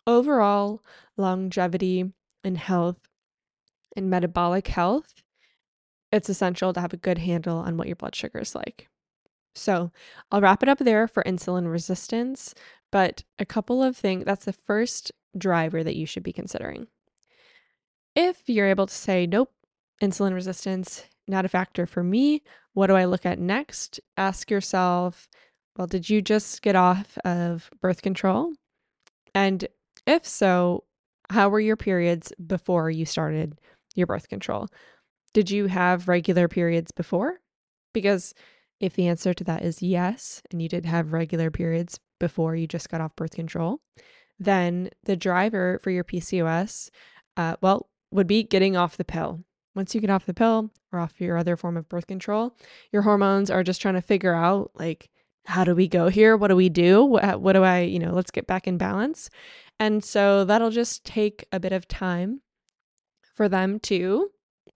overall 0.06 0.82
longevity 1.16 2.12
and 2.44 2.56
health 2.56 2.98
and 3.96 4.08
metabolic 4.08 4.68
health, 4.68 5.22
it's 6.12 6.28
essential 6.28 6.72
to 6.72 6.80
have 6.80 6.92
a 6.92 6.98
good 6.98 7.18
handle 7.18 7.58
on 7.58 7.76
what 7.76 7.88
your 7.88 7.96
blood 7.96 8.14
sugar 8.14 8.38
is 8.38 8.54
like. 8.54 8.88
So 9.56 9.90
I'll 10.30 10.40
wrap 10.40 10.62
it 10.62 10.68
up 10.68 10.78
there 10.78 11.08
for 11.08 11.22
insulin 11.24 11.70
resistance, 11.70 12.54
but 12.92 13.24
a 13.38 13.44
couple 13.44 13.82
of 13.82 13.96
things 13.96 14.24
that's 14.24 14.44
the 14.44 14.52
first 14.52 15.12
driver 15.36 15.82
that 15.82 15.96
you 15.96 16.06
should 16.06 16.22
be 16.22 16.32
considering. 16.32 16.86
If 18.14 18.48
you're 18.48 18.68
able 18.68 18.86
to 18.86 18.94
say, 18.94 19.26
nope, 19.26 19.52
insulin 20.00 20.34
resistance, 20.34 21.04
not 21.28 21.44
a 21.44 21.48
factor 21.48 21.86
for 21.86 22.02
me, 22.02 22.42
what 22.74 22.88
do 22.88 22.96
I 22.96 23.04
look 23.04 23.24
at 23.24 23.38
next? 23.38 24.00
Ask 24.16 24.50
yourself, 24.50 25.28
well, 25.76 25.86
did 25.86 26.08
you 26.08 26.22
just 26.22 26.62
get 26.62 26.76
off 26.76 27.18
of 27.24 27.70
birth 27.80 28.02
control? 28.02 28.52
And 29.34 29.66
if 30.06 30.26
so, 30.26 30.84
how 31.30 31.48
were 31.48 31.60
your 31.60 31.76
periods 31.76 32.32
before 32.46 32.90
you 32.90 33.04
started 33.06 33.58
your 33.94 34.06
birth 34.06 34.28
control? 34.28 34.68
Did 35.32 35.50
you 35.50 35.66
have 35.66 36.08
regular 36.08 36.48
periods 36.48 36.92
before? 36.92 37.40
Because 37.92 38.34
if 38.80 38.94
the 38.94 39.08
answer 39.08 39.32
to 39.34 39.44
that 39.44 39.62
is 39.62 39.82
yes, 39.82 40.42
and 40.50 40.60
you 40.60 40.68
did 40.68 40.84
have 40.84 41.12
regular 41.12 41.50
periods 41.50 41.98
before 42.20 42.54
you 42.54 42.66
just 42.66 42.88
got 42.88 43.00
off 43.00 43.16
birth 43.16 43.34
control, 43.34 43.80
then 44.38 44.90
the 45.04 45.16
driver 45.16 45.78
for 45.82 45.90
your 45.90 46.04
PCOS, 46.04 46.90
uh, 47.36 47.56
well, 47.60 47.88
would 48.10 48.26
be 48.26 48.42
getting 48.42 48.76
off 48.76 48.96
the 48.96 49.04
pill. 49.04 49.40
Once 49.74 49.94
you 49.94 50.00
get 50.00 50.10
off 50.10 50.26
the 50.26 50.34
pill 50.34 50.70
or 50.92 50.98
off 50.98 51.20
your 51.20 51.36
other 51.36 51.56
form 51.56 51.76
of 51.76 51.88
birth 51.88 52.06
control, 52.06 52.56
your 52.92 53.02
hormones 53.02 53.50
are 53.50 53.62
just 53.62 53.80
trying 53.80 53.94
to 53.94 54.02
figure 54.02 54.34
out 54.34 54.70
like 54.74 55.10
how 55.46 55.64
do 55.64 55.74
we 55.74 55.88
go 55.88 56.08
here? 56.08 56.36
What 56.36 56.48
do 56.48 56.56
we 56.56 56.68
do? 56.68 57.04
What, 57.04 57.40
what 57.40 57.52
do 57.52 57.62
I, 57.62 57.80
you 57.80 57.98
know, 57.98 58.12
let's 58.12 58.30
get 58.30 58.46
back 58.46 58.66
in 58.66 58.78
balance. 58.78 59.28
And 59.78 60.02
so 60.04 60.44
that'll 60.44 60.70
just 60.70 61.04
take 61.04 61.44
a 61.52 61.60
bit 61.60 61.72
of 61.72 61.86
time 61.86 62.40
for 63.34 63.48
them 63.48 63.78
to 63.80 64.30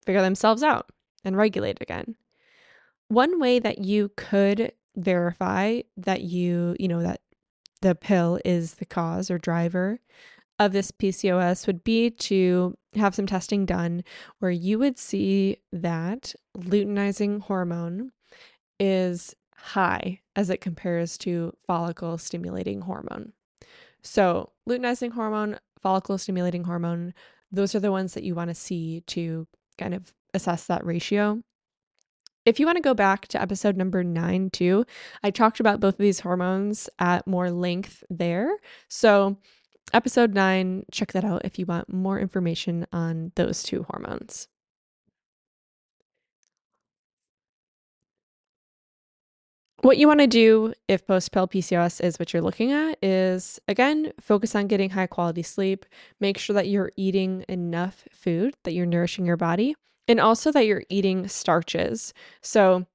figure 0.05 0.21
themselves 0.21 0.61
out 0.61 0.91
and 1.23 1.35
regulate 1.35 1.81
again. 1.81 2.15
One 3.07 3.39
way 3.39 3.59
that 3.59 3.79
you 3.79 4.11
could 4.15 4.73
verify 4.95 5.81
that 5.97 6.21
you, 6.21 6.75
you 6.79 6.87
know, 6.87 7.01
that 7.01 7.21
the 7.81 7.95
pill 7.95 8.39
is 8.43 8.75
the 8.75 8.85
cause 8.85 9.31
or 9.31 9.37
driver 9.37 9.99
of 10.59 10.73
this 10.73 10.91
PCOS 10.91 11.65
would 11.65 11.83
be 11.83 12.09
to 12.09 12.77
have 12.95 13.15
some 13.15 13.25
testing 13.25 13.65
done 13.65 14.03
where 14.39 14.51
you 14.51 14.77
would 14.77 14.99
see 14.99 15.57
that 15.71 16.35
luteinizing 16.57 17.41
hormone 17.41 18.11
is 18.79 19.35
high 19.55 20.19
as 20.35 20.49
it 20.49 20.61
compares 20.61 21.17
to 21.19 21.53
follicle 21.65 22.17
stimulating 22.17 22.81
hormone. 22.81 23.33
So, 24.01 24.51
luteinizing 24.67 25.13
hormone, 25.13 25.59
follicle 25.81 26.17
stimulating 26.17 26.65
hormone, 26.65 27.13
those 27.51 27.73
are 27.75 27.79
the 27.79 27.91
ones 27.91 28.13
that 28.13 28.23
you 28.23 28.35
want 28.35 28.49
to 28.49 28.55
see 28.55 29.01
to 29.07 29.47
kind 29.77 29.93
of 29.93 30.13
assess 30.33 30.65
that 30.67 30.85
ratio. 30.85 31.41
If 32.45 32.59
you 32.59 32.65
want 32.65 32.77
to 32.77 32.81
go 32.81 32.93
back 32.93 33.27
to 33.29 33.41
episode 33.41 33.75
number 33.75 34.03
nine, 34.03 34.49
too, 34.49 34.85
I 35.23 35.31
talked 35.31 35.59
about 35.59 35.79
both 35.79 35.95
of 35.95 35.99
these 35.99 36.21
hormones 36.21 36.89
at 36.97 37.27
more 37.27 37.51
length 37.51 38.03
there. 38.09 38.57
So, 38.87 39.37
episode 39.93 40.33
nine, 40.33 40.85
check 40.91 41.11
that 41.13 41.23
out 41.25 41.43
if 41.45 41.59
you 41.59 41.65
want 41.65 41.91
more 41.91 42.19
information 42.19 42.85
on 42.91 43.31
those 43.35 43.63
two 43.63 43.85
hormones. 43.89 44.47
What 49.81 49.97
you 49.97 50.07
want 50.07 50.19
to 50.19 50.27
do 50.27 50.73
if 50.89 51.07
post 51.07 51.31
pill 51.31 51.47
PCOS 51.47 52.03
is 52.03 52.19
what 52.19 52.33
you're 52.33 52.41
looking 52.41 52.73
at 52.73 52.97
is 53.01 53.61
again, 53.69 54.11
focus 54.19 54.53
on 54.53 54.67
getting 54.67 54.89
high 54.89 55.07
quality 55.07 55.41
sleep. 55.41 55.85
Make 56.19 56.37
sure 56.37 56.53
that 56.55 56.67
you're 56.67 56.91
eating 56.97 57.45
enough 57.47 58.03
food, 58.11 58.55
that 58.65 58.73
you're 58.73 58.85
nourishing 58.85 59.25
your 59.25 59.37
body, 59.37 59.75
and 60.09 60.19
also 60.19 60.51
that 60.51 60.65
you're 60.65 60.83
eating 60.89 61.29
starches. 61.29 62.13
So, 62.41 62.87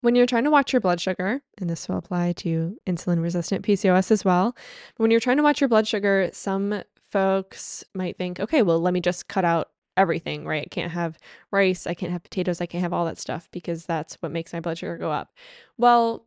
when 0.00 0.14
you're 0.14 0.26
trying 0.26 0.44
to 0.44 0.50
watch 0.50 0.72
your 0.72 0.80
blood 0.80 1.00
sugar, 1.00 1.42
and 1.58 1.68
this 1.68 1.88
will 1.88 1.98
apply 1.98 2.32
to 2.32 2.76
insulin 2.86 3.22
resistant 3.22 3.64
PCOS 3.64 4.10
as 4.10 4.24
well, 4.24 4.56
when 4.96 5.10
you're 5.10 5.20
trying 5.20 5.36
to 5.38 5.42
watch 5.42 5.60
your 5.60 5.68
blood 5.68 5.86
sugar, 5.86 6.30
some 6.32 6.82
folks 7.10 7.84
might 7.94 8.16
think, 8.16 8.38
okay, 8.40 8.62
well, 8.62 8.80
let 8.80 8.94
me 8.94 9.00
just 9.00 9.28
cut 9.28 9.44
out 9.44 9.70
everything, 9.96 10.46
right? 10.46 10.62
I 10.62 10.68
can't 10.68 10.92
have 10.92 11.18
rice, 11.50 11.86
I 11.86 11.94
can't 11.94 12.12
have 12.12 12.22
potatoes, 12.22 12.60
I 12.60 12.66
can't 12.66 12.82
have 12.82 12.92
all 12.92 13.04
that 13.06 13.18
stuff 13.18 13.48
because 13.50 13.84
that's 13.84 14.14
what 14.20 14.32
makes 14.32 14.52
my 14.52 14.60
blood 14.60 14.78
sugar 14.78 14.96
go 14.96 15.10
up. 15.10 15.32
Well, 15.76 16.26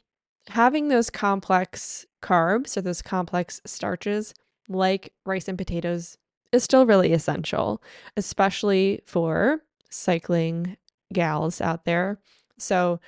having 0.50 0.88
those 0.88 1.10
complex 1.10 2.06
carbs 2.22 2.76
or 2.76 2.82
those 2.82 3.02
complex 3.02 3.62
starches 3.66 4.34
like 4.68 5.14
rice 5.26 5.48
and 5.48 5.58
potatoes 5.58 6.18
is 6.52 6.64
still 6.64 6.86
really 6.86 7.14
essential, 7.14 7.82
especially 8.18 9.02
for 9.06 9.62
cycling 9.90 10.78
gals 11.14 11.62
out 11.62 11.86
there. 11.86 12.20
So, 12.58 13.00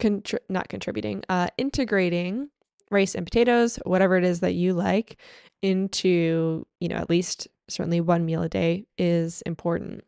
contri- 0.00 0.38
not 0.48 0.68
contributing, 0.68 1.22
uh, 1.28 1.48
integrating 1.58 2.50
rice 2.90 3.14
and 3.14 3.26
potatoes, 3.26 3.78
whatever 3.84 4.16
it 4.16 4.24
is 4.24 4.40
that 4.40 4.54
you 4.54 4.72
like, 4.72 5.20
into, 5.62 6.66
you 6.80 6.88
know, 6.88 6.96
at 6.96 7.10
least 7.10 7.48
certainly 7.68 8.00
one 8.00 8.24
meal 8.24 8.42
a 8.42 8.48
day 8.48 8.84
is 8.98 9.42
important. 9.42 10.04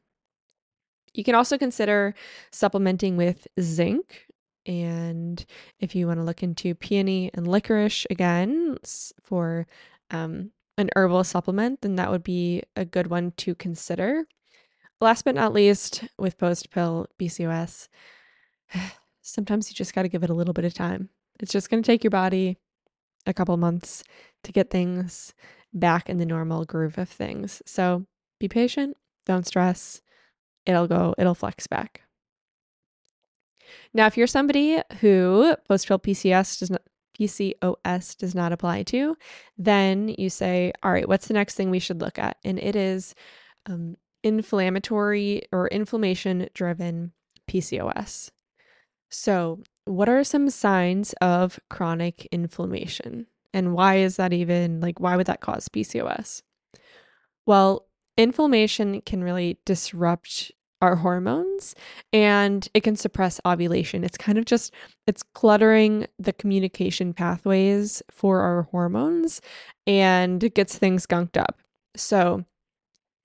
You 1.15 1.25
can 1.25 1.35
also 1.35 1.59
consider 1.59 2.15
supplementing 2.51 3.17
with 3.17 3.47
zinc. 3.61 4.27
And 4.65 5.45
if 5.81 5.95
you 5.95 6.07
want 6.07 6.19
to 6.21 6.25
look 6.25 6.43
into 6.43 6.75
peony 6.75 7.31
and 7.35 7.47
licorice 7.47 8.07
again 8.11 8.79
for 9.21 9.67
um, 10.11 10.51
an 10.79 10.91
herbal 10.97 11.25
supplement, 11.25 11.83
then 11.83 11.97
that 11.97 12.11
would 12.11 12.23
be 12.23 12.63
a 12.77 12.85
good 12.85 13.09
one 13.09 13.33
to 13.39 13.55
consider. 13.55 14.25
Last 15.01 15.25
but 15.25 15.35
not 15.35 15.53
least, 15.53 16.05
with 16.17 16.39
post 16.39 16.71
pill 16.71 17.07
PCOS, 17.21 17.89
sometimes 19.23 19.71
you 19.71 19.75
just 19.75 19.95
got 19.95 20.03
to 20.03 20.09
give 20.09 20.23
it 20.23 20.31
a 20.31 20.35
little 20.35 20.55
bit 20.55 20.65
of 20.65 20.75
time. 20.75 21.09
It's 21.41 21.53
just 21.53 21.71
going 21.71 21.83
to 21.83 21.87
take 21.87 22.05
your 22.05 22.11
body 22.11 22.59
a 23.27 23.33
couple 23.33 23.57
months 23.57 24.05
to 24.45 24.53
get 24.53 24.71
things 24.71 25.33
back 25.73 26.09
in 26.09 26.19
the 26.19 26.27
normal 26.27 26.65
groove 26.65 26.99
of 26.99 27.09
things. 27.09 27.63
So 27.65 28.07
be 28.39 28.49
patient, 28.49 28.97
don't 29.25 29.47
stress. 29.47 30.03
It'll 30.67 30.87
go, 30.87 31.15
it'll 31.19 31.35
flex 31.35 31.67
back. 31.67 32.03
Now, 33.95 34.07
if 34.07 34.17
you're 34.17 34.27
somebody 34.27 34.83
who 35.01 35.57
post-pill 35.69 36.01
PCS 36.01 36.59
does 36.59 36.71
not 36.71 36.83
PCOS 37.19 38.17
does 38.17 38.35
not 38.35 38.53
apply 38.53 38.83
to, 38.85 39.17
then 39.59 40.09
you 40.17 40.31
say, 40.31 40.73
all 40.83 40.91
right, 40.93 41.07
what's 41.07 41.29
the 41.29 41.35
next 41.35 41.55
thing 41.55 41.71
we 41.71 41.79
should 41.79 42.01
look 42.01 42.19
at? 42.19 42.39
And 42.43 42.59
it 42.59 42.75
is 42.75 43.15
um, 43.67 43.97
inflammatory 44.23 45.43
or 45.53 45.69
inflammation 45.69 46.49
driven 46.55 47.13
PCOS. 47.49 48.31
So, 49.13 49.61
what 49.85 50.09
are 50.09 50.25
some 50.25 50.49
signs 50.49 51.13
of 51.21 51.61
chronic 51.69 52.27
inflammation? 52.33 53.27
And 53.53 53.75
why 53.75 53.97
is 53.97 54.17
that 54.17 54.33
even 54.33 54.81
like, 54.81 55.01
why 55.01 55.17
would 55.17 55.27
that 55.27 55.41
cause 55.41 55.69
PCOS? 55.69 56.43
Well, 57.45 57.87
inflammation 58.17 59.03
can 59.03 59.23
really 59.23 59.59
disrupt 59.67 60.53
our 60.81 60.97
hormones 60.97 61.75
and 62.13 62.67
it 62.73 62.83
can 62.83 62.97
suppress 62.97 63.39
ovulation. 63.45 64.03
It's 64.03 64.17
kind 64.17 64.39
of 64.39 64.47
just 64.47 64.73
it's 65.07 65.23
cluttering 65.23 66.07
the 66.19 66.33
communication 66.33 67.13
pathways 67.13 68.03
for 68.11 68.41
our 68.41 68.63
hormones 68.63 69.41
and 69.87 70.43
it 70.43 70.55
gets 70.55 70.79
things 70.79 71.07
gunked 71.07 71.37
up. 71.37 71.61
So 71.97 72.45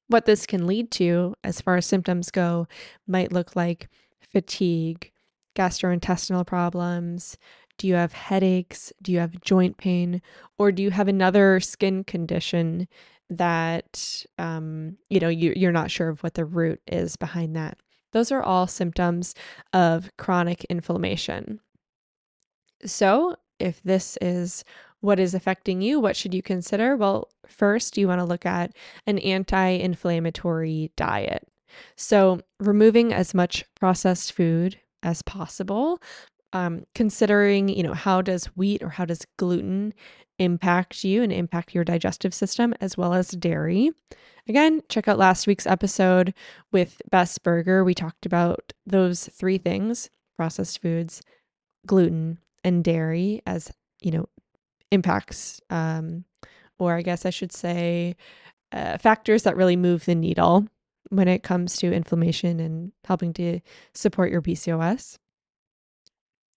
what 0.07 0.25
this 0.25 0.45
can 0.45 0.67
lead 0.67 0.91
to 0.91 1.33
as 1.43 1.61
far 1.61 1.77
as 1.77 1.85
symptoms 1.85 2.29
go 2.29 2.67
might 3.07 3.31
look 3.31 3.55
like 3.55 3.89
fatigue, 4.21 5.11
gastrointestinal 5.57 6.45
problems, 6.45 7.37
do 7.77 7.87
you 7.87 7.95
have 7.95 8.13
headaches? 8.13 8.91
Do 9.01 9.11
you 9.11 9.19
have 9.19 9.41
joint 9.41 9.77
pain? 9.77 10.21
Or 10.57 10.71
do 10.71 10.81
you 10.81 10.91
have 10.91 11.07
another 11.07 11.59
skin 11.59 12.03
condition 12.03 12.87
that, 13.29 14.25
um, 14.37 14.97
you 15.09 15.19
know, 15.19 15.29
you, 15.29 15.53
you're 15.55 15.71
not 15.71 15.91
sure 15.91 16.09
of 16.09 16.23
what 16.23 16.35
the 16.35 16.45
root 16.45 16.81
is 16.87 17.15
behind 17.15 17.55
that? 17.55 17.77
Those 18.13 18.31
are 18.31 18.41
all 18.41 18.67
symptoms 18.67 19.35
of 19.73 20.09
chronic 20.17 20.63
inflammation. 20.65 21.59
So, 22.85 23.35
if 23.59 23.81
this 23.81 24.17
is 24.21 24.63
what 25.01 25.19
is 25.19 25.33
affecting 25.33 25.81
you, 25.81 25.99
what 25.99 26.15
should 26.15 26.33
you 26.33 26.41
consider? 26.41 26.95
Well, 26.95 27.29
first, 27.47 27.97
you 27.97 28.07
want 28.07 28.19
to 28.19 28.25
look 28.25 28.45
at 28.45 28.71
an 29.05 29.19
anti 29.19 29.67
inflammatory 29.67 30.91
diet. 30.95 31.47
So, 31.95 32.41
removing 32.59 33.13
as 33.13 33.33
much 33.33 33.65
processed 33.75 34.31
food 34.31 34.79
as 35.03 35.21
possible, 35.21 36.01
um, 36.53 36.85
considering, 36.95 37.69
you 37.69 37.83
know, 37.83 37.93
how 37.93 38.21
does 38.21 38.45
wheat 38.55 38.81
or 38.81 38.89
how 38.89 39.05
does 39.05 39.25
gluten 39.37 39.93
impact 40.39 41.03
you 41.03 41.23
and 41.23 41.31
impact 41.33 41.73
your 41.73 41.83
digestive 41.83 42.33
system, 42.33 42.73
as 42.79 42.97
well 42.97 43.13
as 43.13 43.29
dairy. 43.29 43.91
Again, 44.47 44.81
check 44.87 45.07
out 45.07 45.17
last 45.17 45.47
week's 45.47 45.67
episode 45.67 46.33
with 46.71 47.01
Bess 47.09 47.37
Berger. 47.37 47.83
We 47.83 47.93
talked 47.93 48.25
about 48.25 48.73
those 48.85 49.27
three 49.27 49.57
things 49.57 50.09
processed 50.37 50.81
foods, 50.81 51.21
gluten, 51.87 52.37
and 52.63 52.83
dairy 52.83 53.41
as, 53.47 53.71
you 54.01 54.11
know, 54.11 54.29
impacts, 54.91 55.59
um, 55.69 56.25
or 56.77 56.95
I 56.95 57.01
guess 57.01 57.25
I 57.25 57.31
should 57.31 57.51
say, 57.51 58.15
uh, 58.71 58.99
factors 58.99 59.43
that 59.43 59.57
really 59.57 59.75
move 59.75 60.05
the 60.05 60.13
needle 60.13 60.67
when 61.09 61.27
it 61.27 61.43
comes 61.43 61.77
to 61.77 61.93
inflammation 61.93 62.59
and 62.59 62.91
helping 63.05 63.33
to 63.33 63.59
support 63.93 64.31
your 64.31 64.41
PCOS. 64.41 65.17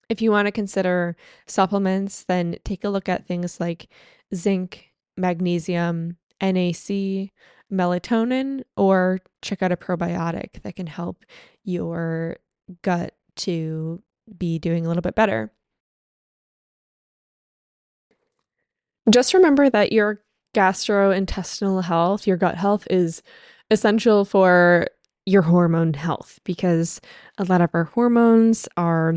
If 0.09 0.21
you 0.21 0.31
want 0.31 0.47
to 0.47 0.51
consider 0.51 1.15
supplements, 1.47 2.25
then 2.25 2.57
take 2.65 2.83
a 2.83 2.89
look 2.89 3.07
at 3.07 3.25
things 3.25 3.59
like 3.59 3.87
zinc, 4.35 4.91
magnesium, 5.15 6.17
NAC, 6.41 7.31
melatonin, 7.71 8.63
or 8.75 9.19
check 9.41 9.61
out 9.61 9.71
a 9.71 9.77
probiotic 9.77 10.61
that 10.63 10.75
can 10.75 10.87
help 10.87 11.23
your 11.63 12.37
gut 12.81 13.15
to 13.37 14.01
be 14.37 14.59
doing 14.59 14.85
a 14.85 14.87
little 14.87 15.01
bit 15.01 15.15
better. 15.15 15.51
Just 19.09 19.33
remember 19.33 19.69
that 19.69 19.91
your 19.91 20.21
gastrointestinal 20.53 21.83
health, 21.83 22.27
your 22.27 22.37
gut 22.37 22.55
health, 22.55 22.87
is 22.89 23.21
essential 23.71 24.25
for 24.25 24.87
your 25.25 25.41
hormone 25.41 25.93
health 25.93 26.39
because 26.43 27.01
a 27.37 27.45
lot 27.45 27.61
of 27.61 27.69
our 27.73 27.85
hormones 27.85 28.67
are 28.77 29.15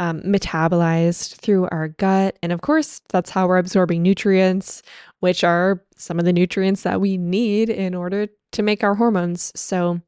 um, 0.00 0.22
metabolized 0.22 1.36
through 1.36 1.68
our 1.70 1.88
gut. 1.88 2.38
And 2.42 2.52
of 2.52 2.62
course, 2.62 3.02
that's 3.10 3.30
how 3.30 3.46
we're 3.46 3.58
absorbing 3.58 4.02
nutrients, 4.02 4.82
which 5.20 5.44
are 5.44 5.84
some 5.96 6.18
of 6.18 6.24
the 6.24 6.32
nutrients 6.32 6.82
that 6.82 7.00
we 7.00 7.18
need 7.18 7.68
in 7.68 7.94
order 7.94 8.28
to 8.52 8.62
make 8.62 8.82
our 8.82 8.94
hormones. 8.94 9.52
So, 9.54 10.00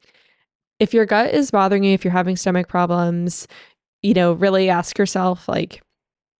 if 0.81 0.95
your 0.95 1.07
gut 1.07 1.33
is 1.33 1.51
bothering 1.51 1.85
you, 1.85 1.93
if 1.93 2.05
you're 2.05 2.13
having 2.13 2.37
stomach 2.37 2.69
problems, 2.69 3.47
you 4.03 4.15
know, 4.15 4.33
really 4.33 4.69
ask 4.69 4.99
yourself, 4.99 5.49
like, 5.49 5.83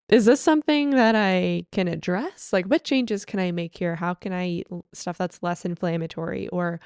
is 0.09 0.25
this 0.25 0.41
something 0.41 0.91
that 0.91 1.15
I 1.15 1.67
can 1.73 1.89
address? 1.89 2.53
Like, 2.53 2.67
what 2.67 2.85
changes 2.85 3.25
can 3.25 3.39
I 3.39 3.53
make 3.53 3.77
here? 3.79 3.95
How 3.95 4.15
can 4.15 4.33
I 4.33 4.49
eat 4.49 4.67
stuff 4.93 5.19
that's 5.19 5.43
less 5.43 5.65
inflammatory? 5.65 6.49
Or, 6.49 6.81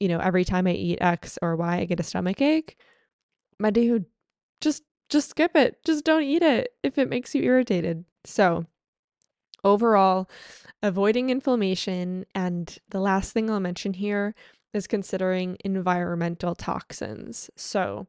you 0.00 0.08
know, 0.08 0.18
every 0.18 0.44
time 0.44 0.66
I 0.66 0.72
eat 0.72 0.98
X 1.00 1.38
or 1.42 1.56
Y, 1.56 1.78
I 1.78 1.84
get 1.84 2.00
a 2.00 2.04
stomach 2.04 2.40
ache. 2.40 2.78
My 3.58 3.70
dude, 3.70 4.06
just 4.60 4.82
just 5.08 5.30
skip 5.30 5.56
it. 5.56 5.84
Just 5.84 6.04
don't 6.04 6.22
eat 6.22 6.42
it 6.42 6.70
if 6.82 6.98
it 6.98 7.08
makes 7.08 7.34
you 7.34 7.42
irritated. 7.42 8.04
So, 8.24 8.66
overall, 9.64 10.28
avoiding 10.82 11.30
inflammation. 11.30 12.26
And 12.34 12.76
the 12.90 13.00
last 13.00 13.32
thing 13.32 13.50
I'll 13.50 13.60
mention 13.60 13.94
here 13.94 14.34
is 14.74 14.86
considering 14.86 15.56
environmental 15.64 16.54
toxins. 16.54 17.50
So, 17.56 18.08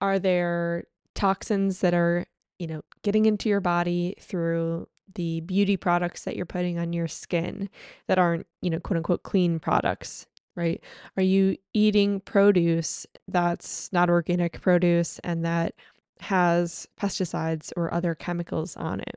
are 0.00 0.18
there 0.18 0.84
toxins 1.14 1.80
that 1.80 1.94
are, 1.94 2.26
you 2.58 2.66
know, 2.66 2.82
getting 3.02 3.26
into 3.26 3.48
your 3.48 3.60
body 3.60 4.14
through 4.20 4.88
the 5.14 5.40
beauty 5.40 5.76
products 5.76 6.24
that 6.24 6.36
you're 6.36 6.46
putting 6.46 6.78
on 6.78 6.92
your 6.92 7.08
skin 7.08 7.68
that 8.06 8.18
aren't, 8.18 8.46
you 8.62 8.70
know, 8.70 8.78
quote 8.78 8.96
unquote 8.96 9.22
clean 9.22 9.58
products, 9.58 10.26
right? 10.60 10.82
Are 11.16 11.22
you 11.22 11.56
eating 11.72 12.20
produce 12.20 13.06
that's 13.26 13.90
not 13.92 14.10
organic 14.10 14.60
produce 14.60 15.18
and 15.24 15.44
that 15.44 15.74
has 16.20 16.86
pesticides 17.00 17.72
or 17.76 17.92
other 17.92 18.14
chemicals 18.14 18.76
on 18.76 19.00
it? 19.00 19.16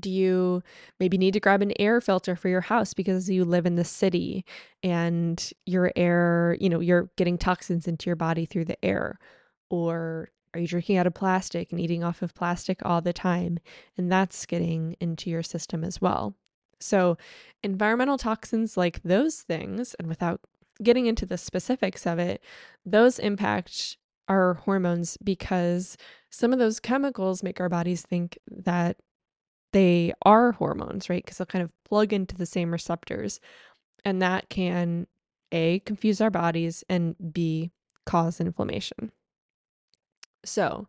Do 0.00 0.10
you 0.10 0.62
maybe 0.98 1.18
need 1.18 1.34
to 1.34 1.40
grab 1.40 1.60
an 1.60 1.74
air 1.78 2.00
filter 2.00 2.34
for 2.34 2.48
your 2.48 2.62
house 2.62 2.94
because 2.94 3.28
you 3.28 3.44
live 3.44 3.66
in 3.66 3.76
the 3.76 3.84
city 3.84 4.46
and 4.82 5.52
your 5.66 5.92
air, 5.96 6.56
you 6.58 6.70
know, 6.70 6.80
you're 6.80 7.10
getting 7.16 7.36
toxins 7.36 7.86
into 7.86 8.08
your 8.08 8.16
body 8.16 8.46
through 8.46 8.64
the 8.64 8.82
air? 8.82 9.18
Or 9.68 10.30
are 10.54 10.60
you 10.60 10.66
drinking 10.66 10.96
out 10.96 11.06
of 11.06 11.12
plastic 11.12 11.72
and 11.72 11.80
eating 11.80 12.02
off 12.02 12.22
of 12.22 12.34
plastic 12.34 12.80
all 12.86 13.02
the 13.02 13.12
time? 13.12 13.58
And 13.98 14.10
that's 14.10 14.46
getting 14.46 14.96
into 14.98 15.28
your 15.28 15.42
system 15.42 15.84
as 15.84 16.00
well. 16.00 16.34
So, 16.82 17.16
environmental 17.62 18.18
toxins 18.18 18.76
like 18.76 19.02
those 19.02 19.42
things, 19.42 19.94
and 19.94 20.08
without 20.08 20.40
getting 20.82 21.06
into 21.06 21.26
the 21.26 21.38
specifics 21.38 22.06
of 22.06 22.18
it, 22.18 22.42
those 22.84 23.18
impact 23.18 23.96
our 24.28 24.54
hormones 24.54 25.16
because 25.22 25.96
some 26.30 26.52
of 26.52 26.58
those 26.58 26.80
chemicals 26.80 27.42
make 27.42 27.60
our 27.60 27.68
bodies 27.68 28.02
think 28.02 28.38
that 28.50 28.96
they 29.72 30.12
are 30.22 30.52
hormones, 30.52 31.08
right? 31.08 31.24
Because 31.24 31.38
they'll 31.38 31.46
kind 31.46 31.62
of 31.62 31.72
plug 31.84 32.12
into 32.12 32.36
the 32.36 32.46
same 32.46 32.72
receptors. 32.72 33.40
And 34.04 34.20
that 34.22 34.48
can 34.48 35.06
A, 35.50 35.80
confuse 35.80 36.20
our 36.20 36.30
bodies, 36.30 36.84
and 36.88 37.14
B, 37.32 37.70
cause 38.06 38.40
inflammation. 38.40 39.12
So, 40.44 40.88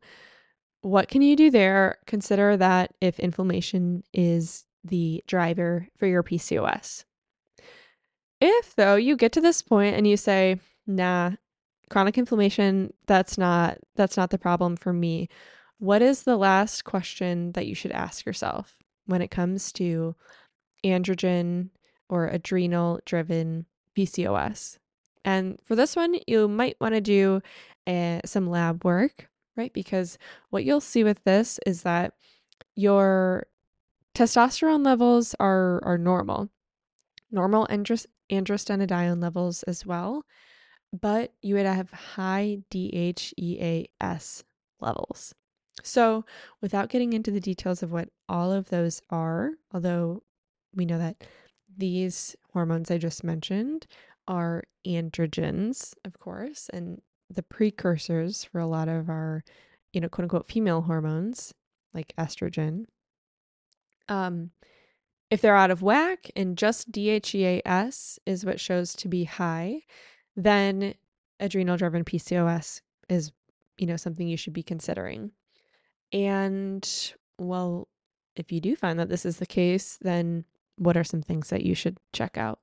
what 0.82 1.08
can 1.08 1.22
you 1.22 1.36
do 1.36 1.50
there? 1.50 1.98
Consider 2.06 2.58
that 2.58 2.94
if 3.00 3.20
inflammation 3.20 4.04
is 4.14 4.66
the 4.84 5.24
driver 5.28 5.88
for 5.98 6.08
your 6.08 6.24
PCOS. 6.24 7.06
If, 8.42 8.76
though, 8.76 8.96
you 8.96 9.16
get 9.16 9.32
to 9.34 9.42
this 9.42 9.62
point 9.62 9.96
and 9.96 10.06
you 10.06 10.18
say, 10.18 10.60
nah, 10.86 11.32
chronic 11.90 12.18
inflammation, 12.18 12.94
that's 13.08 13.38
not 13.38 13.78
that's 13.96 14.18
not 14.18 14.32
the 14.32 14.38
problem 14.38 14.76
for 14.76 14.92
me. 14.92 15.30
What 15.80 16.02
is 16.02 16.24
the 16.24 16.38
last 16.38 16.84
question 16.84 17.52
that 17.54 17.68
you 17.68 17.76
should 17.76 17.92
ask 17.92 18.26
yourself 18.26 18.78
when 19.06 19.22
it 19.22 19.32
comes 19.32 19.72
to 19.74 20.16
androgen 20.84 21.70
or 22.10 22.28
adrenal 22.28 23.00
driven 23.06 23.66
PCOS? 23.98 24.78
And 25.26 25.60
for 25.64 25.76
this 25.76 25.96
one, 25.96 26.18
you 26.28 26.48
might 26.48 26.78
want 26.82 26.96
to 26.96 27.02
do 27.02 27.42
uh, 27.88 28.20
some 28.26 28.50
lab 28.50 28.84
work, 28.84 29.30
right? 29.56 29.72
Because 29.74 30.18
what 30.50 30.66
you'll 30.66 30.82
see 30.82 31.04
with 31.04 31.24
this 31.24 31.60
is 31.66 31.84
that 31.84 32.14
your 32.76 33.48
testosterone 34.16 34.86
levels 34.86 35.36
are, 35.40 35.84
are 35.84 35.98
normal, 35.98 36.50
normal 37.32 37.68
andros- 37.70 38.08
androstenedione 38.32 39.22
levels 39.22 39.64
as 39.64 39.86
well, 39.86 40.24
but 40.92 41.34
you 41.42 41.56
would 41.56 41.66
have 41.66 41.92
high 41.92 42.60
DHEAS 42.70 44.44
levels. 44.80 45.34
So, 45.82 46.24
without 46.62 46.90
getting 46.90 47.14
into 47.14 47.32
the 47.32 47.40
details 47.40 47.82
of 47.82 47.92
what 47.92 48.10
all 48.30 48.52
of 48.52 48.70
those 48.70 49.02
are, 49.10 49.52
although 49.74 50.22
we 50.76 50.86
know 50.86 51.00
that 51.00 51.24
these 51.76 52.36
hormones 52.54 52.92
I 52.92 53.00
just 53.00 53.24
mentioned 53.24 53.88
are 54.28 54.64
androgens, 54.86 55.94
of 56.06 56.20
course, 56.20 56.70
and 56.72 57.02
the 57.30 57.44
precursors 57.44 58.44
for 58.44 58.60
a 58.60 58.68
lot 58.68 58.88
of 58.88 59.10
our, 59.10 59.44
you 59.92 60.00
know, 60.00 60.10
quote 60.10 60.24
unquote 60.24 60.48
female 60.48 60.82
hormones 60.82 61.54
like 61.94 62.14
estrogen. 62.18 62.86
Um, 64.14 64.52
if 65.32 65.42
they're 65.42 65.56
out 65.56 65.72
of 65.72 65.82
whack 65.82 66.30
and 66.36 66.58
just 66.58 66.92
DHEAS 66.92 68.20
is 68.26 68.46
what 68.46 68.60
shows 68.60 68.94
to 68.96 69.08
be 69.08 69.24
high, 69.24 69.82
then 70.36 70.94
adrenal 71.40 71.78
driven 71.78 72.04
PCOS 72.04 72.82
is, 73.10 73.32
you 73.78 73.88
know, 73.88 73.96
something 73.96 74.28
you 74.28 74.38
should 74.38 74.54
be 74.54 74.62
considering. 74.62 75.32
And 76.12 76.88
well, 77.40 77.88
if 78.36 78.52
you 78.52 78.62
do 78.62 78.76
find 78.76 79.00
that 79.00 79.10
this 79.10 79.26
is 79.26 79.38
the 79.38 79.48
case, 79.48 79.98
then 80.02 80.46
what 80.78 80.96
are 80.96 81.04
some 81.04 81.24
things 81.24 81.50
that 81.50 81.66
you 81.66 81.74
should 81.74 81.98
check 82.14 82.38
out? 82.38 82.60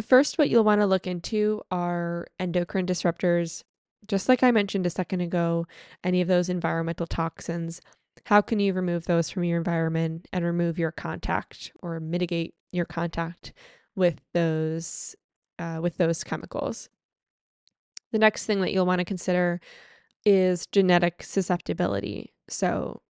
First, 0.00 0.38
what 0.38 0.50
you'll 0.50 0.62
want 0.62 0.80
to 0.80 0.86
look 0.86 1.08
into 1.08 1.62
are 1.72 2.28
endocrine 2.38 2.86
disruptors. 2.86 3.64
Just 4.06 4.28
like 4.28 4.44
I 4.44 4.52
mentioned 4.52 4.86
a 4.86 4.90
second 4.90 5.22
ago, 5.22 5.66
any 6.04 6.20
of 6.20 6.28
those 6.28 6.48
environmental 6.48 7.06
toxins, 7.06 7.80
how 8.24 8.40
can 8.40 8.60
you 8.60 8.72
remove 8.72 9.06
those 9.06 9.30
from 9.30 9.44
your 9.44 9.58
environment 9.58 10.28
and 10.32 10.44
remove 10.44 10.78
your 10.78 10.92
contact 10.92 11.72
or 11.82 12.00
mitigate 12.00 12.54
your 12.72 12.84
contact 12.84 13.52
with 13.94 14.20
those 14.32 15.14
uh, 15.58 15.78
with 15.82 15.96
those 15.96 16.24
chemicals? 16.24 16.88
The 18.12 18.18
next 18.18 18.46
thing 18.46 18.60
that 18.60 18.72
you'll 18.72 18.86
want 18.86 19.00
to 19.00 19.04
consider 19.04 19.60
is 20.24 20.66
genetic 20.66 21.22
susceptibility. 21.22 22.32
So, 22.48 23.02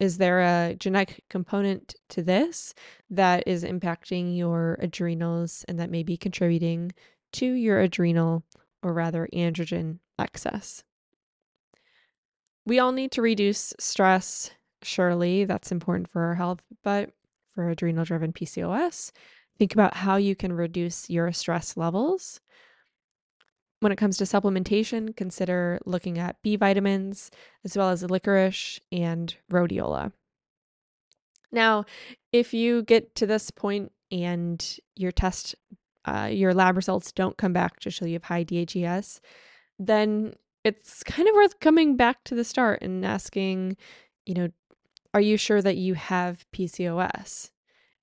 is 0.00 0.18
there 0.18 0.40
a 0.40 0.74
genetic 0.74 1.22
component 1.30 1.94
to 2.10 2.22
this 2.22 2.74
that 3.10 3.44
is 3.46 3.62
impacting 3.62 4.36
your 4.36 4.78
adrenals 4.80 5.64
and 5.68 5.78
that 5.78 5.90
may 5.90 6.02
be 6.02 6.16
contributing 6.16 6.92
to 7.34 7.46
your 7.46 7.80
adrenal 7.80 8.42
or 8.82 8.92
rather 8.92 9.28
androgen 9.32 9.98
excess? 10.18 10.82
We 12.64 12.78
all 12.78 12.92
need 12.92 13.12
to 13.12 13.22
reduce 13.22 13.74
stress. 13.78 14.50
Surely 14.82 15.44
that's 15.44 15.70
important 15.70 16.08
for 16.08 16.22
our 16.22 16.34
health, 16.34 16.60
but 16.82 17.10
for 17.54 17.68
adrenal 17.68 18.04
driven 18.04 18.32
PCOS, 18.32 19.12
think 19.58 19.72
about 19.74 19.94
how 19.94 20.16
you 20.16 20.34
can 20.34 20.52
reduce 20.52 21.08
your 21.08 21.32
stress 21.32 21.76
levels 21.76 22.40
when 23.82 23.90
it 23.90 23.96
comes 23.96 24.16
to 24.16 24.24
supplementation, 24.24 25.16
consider 25.16 25.80
looking 25.84 26.16
at 26.16 26.40
B 26.40 26.54
vitamins 26.54 27.32
as 27.64 27.76
well 27.76 27.90
as 27.90 28.08
licorice 28.08 28.78
and 28.92 29.34
rhodiola. 29.50 30.12
Now, 31.50 31.84
if 32.32 32.54
you 32.54 32.84
get 32.84 33.16
to 33.16 33.26
this 33.26 33.50
point 33.50 33.90
and 34.12 34.64
your 34.94 35.10
test, 35.10 35.56
uh, 36.04 36.28
your 36.30 36.54
lab 36.54 36.76
results 36.76 37.10
don't 37.10 37.36
come 37.36 37.52
back 37.52 37.80
to 37.80 37.90
show 37.90 38.04
you 38.04 38.14
have 38.14 38.24
high 38.24 38.44
DHEAS, 38.44 39.20
then 39.80 40.34
it's 40.64 41.02
kind 41.02 41.28
of 41.28 41.34
worth 41.34 41.60
coming 41.60 41.96
back 41.96 42.24
to 42.24 42.34
the 42.34 42.44
start 42.44 42.82
and 42.82 43.04
asking, 43.04 43.76
you 44.26 44.34
know, 44.34 44.48
are 45.14 45.20
you 45.20 45.36
sure 45.36 45.60
that 45.60 45.76
you 45.76 45.94
have 45.94 46.46
PCOS? 46.52 47.50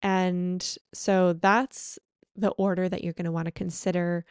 And 0.01 0.77
so 0.93 1.33
that's 1.33 1.97
the 2.35 2.51
order 2.51 2.87
that 2.87 3.03
you're 3.03 3.13
going 3.13 3.25
to 3.25 3.31
want 3.31 3.45
to 3.45 3.51
consider 3.51 4.25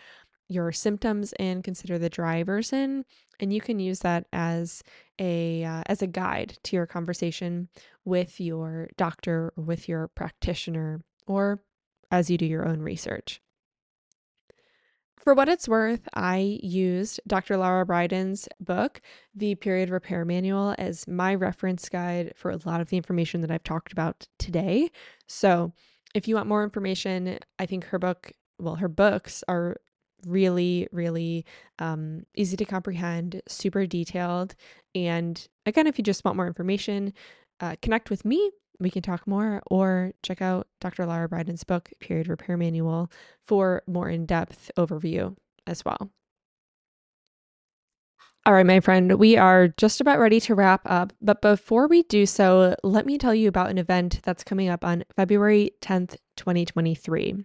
your 0.48 0.72
symptoms 0.72 1.34
and 1.34 1.62
consider 1.62 1.98
the 1.98 2.08
drivers 2.08 2.72
in 2.72 3.04
and 3.40 3.52
you 3.52 3.60
can 3.60 3.78
use 3.78 4.00
that 4.00 4.26
as 4.32 4.82
a 5.18 5.64
uh, 5.64 5.82
as 5.86 6.02
a 6.02 6.06
guide 6.06 6.58
to 6.64 6.76
your 6.76 6.86
conversation 6.86 7.68
with 8.04 8.40
your 8.40 8.88
doctor 8.96 9.52
or 9.56 9.64
with 9.64 9.88
your 9.88 10.08
practitioner 10.08 11.02
or 11.26 11.62
as 12.10 12.30
you 12.30 12.38
do 12.38 12.46
your 12.46 12.66
own 12.66 12.80
research 12.80 13.40
for 15.20 15.34
what 15.34 15.48
it's 15.48 15.68
worth, 15.68 16.08
I 16.14 16.58
used 16.62 17.20
Dr. 17.26 17.56
Laura 17.56 17.84
Briden's 17.84 18.48
book, 18.60 19.00
The 19.34 19.54
Period 19.56 19.90
Repair 19.90 20.24
Manual, 20.24 20.74
as 20.78 21.06
my 21.06 21.34
reference 21.34 21.88
guide 21.88 22.32
for 22.36 22.50
a 22.50 22.58
lot 22.64 22.80
of 22.80 22.88
the 22.88 22.96
information 22.96 23.40
that 23.42 23.50
I've 23.50 23.64
talked 23.64 23.92
about 23.92 24.26
today. 24.38 24.90
So, 25.26 25.72
if 26.14 26.26
you 26.26 26.36
want 26.36 26.48
more 26.48 26.64
information, 26.64 27.38
I 27.58 27.66
think 27.66 27.84
her 27.86 27.98
book, 27.98 28.32
well, 28.58 28.76
her 28.76 28.88
books 28.88 29.44
are 29.46 29.76
really, 30.26 30.88
really 30.90 31.44
um, 31.78 32.24
easy 32.34 32.56
to 32.56 32.64
comprehend, 32.64 33.42
super 33.46 33.86
detailed. 33.86 34.54
And 34.94 35.46
again, 35.66 35.86
if 35.86 35.98
you 35.98 36.04
just 36.04 36.24
want 36.24 36.36
more 36.36 36.46
information, 36.46 37.12
uh, 37.60 37.76
connect 37.82 38.10
with 38.10 38.24
me. 38.24 38.50
We 38.80 38.90
can 38.90 39.02
talk 39.02 39.26
more 39.26 39.62
or 39.70 40.12
check 40.22 40.40
out 40.40 40.68
Dr. 40.80 41.04
Laura 41.06 41.28
Briden's 41.28 41.64
book, 41.64 41.90
Period 42.00 42.28
Repair 42.28 42.56
Manual, 42.56 43.10
for 43.42 43.82
more 43.86 44.08
in 44.08 44.24
depth 44.24 44.70
overview 44.76 45.36
as 45.66 45.84
well. 45.84 46.10
All 48.46 48.54
right, 48.54 48.64
my 48.64 48.80
friend, 48.80 49.18
we 49.18 49.36
are 49.36 49.68
just 49.68 50.00
about 50.00 50.18
ready 50.18 50.40
to 50.40 50.54
wrap 50.54 50.80
up. 50.86 51.12
But 51.20 51.42
before 51.42 51.86
we 51.86 52.04
do 52.04 52.24
so, 52.24 52.76
let 52.82 53.04
me 53.04 53.18
tell 53.18 53.34
you 53.34 53.48
about 53.48 53.68
an 53.68 53.76
event 53.76 54.20
that's 54.22 54.42
coming 54.42 54.70
up 54.70 54.84
on 54.84 55.04
February 55.14 55.72
10th, 55.82 56.16
2023. 56.36 57.44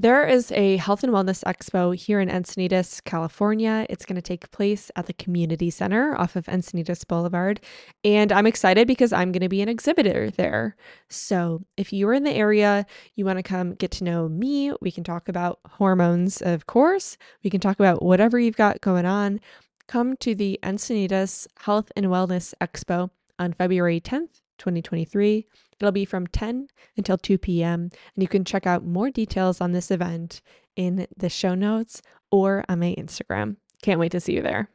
There 0.00 0.24
is 0.24 0.52
a 0.52 0.76
health 0.76 1.02
and 1.02 1.12
wellness 1.12 1.42
expo 1.42 1.92
here 1.92 2.20
in 2.20 2.28
Encinitas, 2.28 3.02
California. 3.02 3.84
It's 3.90 4.06
going 4.06 4.14
to 4.14 4.22
take 4.22 4.48
place 4.52 4.92
at 4.94 5.06
the 5.06 5.12
community 5.12 5.70
center 5.70 6.16
off 6.16 6.36
of 6.36 6.46
Encinitas 6.46 7.04
Boulevard. 7.04 7.60
And 8.04 8.30
I'm 8.30 8.46
excited 8.46 8.86
because 8.86 9.12
I'm 9.12 9.32
going 9.32 9.42
to 9.42 9.48
be 9.48 9.60
an 9.60 9.68
exhibitor 9.68 10.30
there. 10.30 10.76
So 11.08 11.64
if 11.76 11.92
you're 11.92 12.12
in 12.12 12.22
the 12.22 12.30
area, 12.30 12.86
you 13.16 13.24
want 13.24 13.40
to 13.40 13.42
come 13.42 13.74
get 13.74 13.90
to 13.90 14.04
know 14.04 14.28
me, 14.28 14.72
we 14.80 14.92
can 14.92 15.02
talk 15.02 15.28
about 15.28 15.58
hormones, 15.66 16.42
of 16.42 16.68
course. 16.68 17.16
We 17.42 17.50
can 17.50 17.58
talk 17.60 17.80
about 17.80 18.00
whatever 18.00 18.38
you've 18.38 18.56
got 18.56 18.80
going 18.80 19.04
on. 19.04 19.40
Come 19.88 20.16
to 20.18 20.32
the 20.32 20.60
Encinitas 20.62 21.48
Health 21.58 21.90
and 21.96 22.06
Wellness 22.06 22.54
Expo 22.60 23.10
on 23.36 23.52
February 23.52 24.00
10th, 24.00 24.42
2023. 24.58 25.46
It'll 25.80 25.92
be 25.92 26.04
from 26.04 26.26
10 26.26 26.68
until 26.96 27.16
2 27.16 27.38
p.m. 27.38 27.82
And 27.82 28.22
you 28.22 28.28
can 28.28 28.44
check 28.44 28.66
out 28.66 28.84
more 28.84 29.10
details 29.10 29.60
on 29.60 29.72
this 29.72 29.90
event 29.90 30.42
in 30.76 31.06
the 31.16 31.28
show 31.28 31.54
notes 31.54 32.02
or 32.30 32.64
on 32.68 32.80
my 32.80 32.94
Instagram. 32.98 33.56
Can't 33.82 34.00
wait 34.00 34.12
to 34.12 34.20
see 34.20 34.34
you 34.34 34.42
there. 34.42 34.70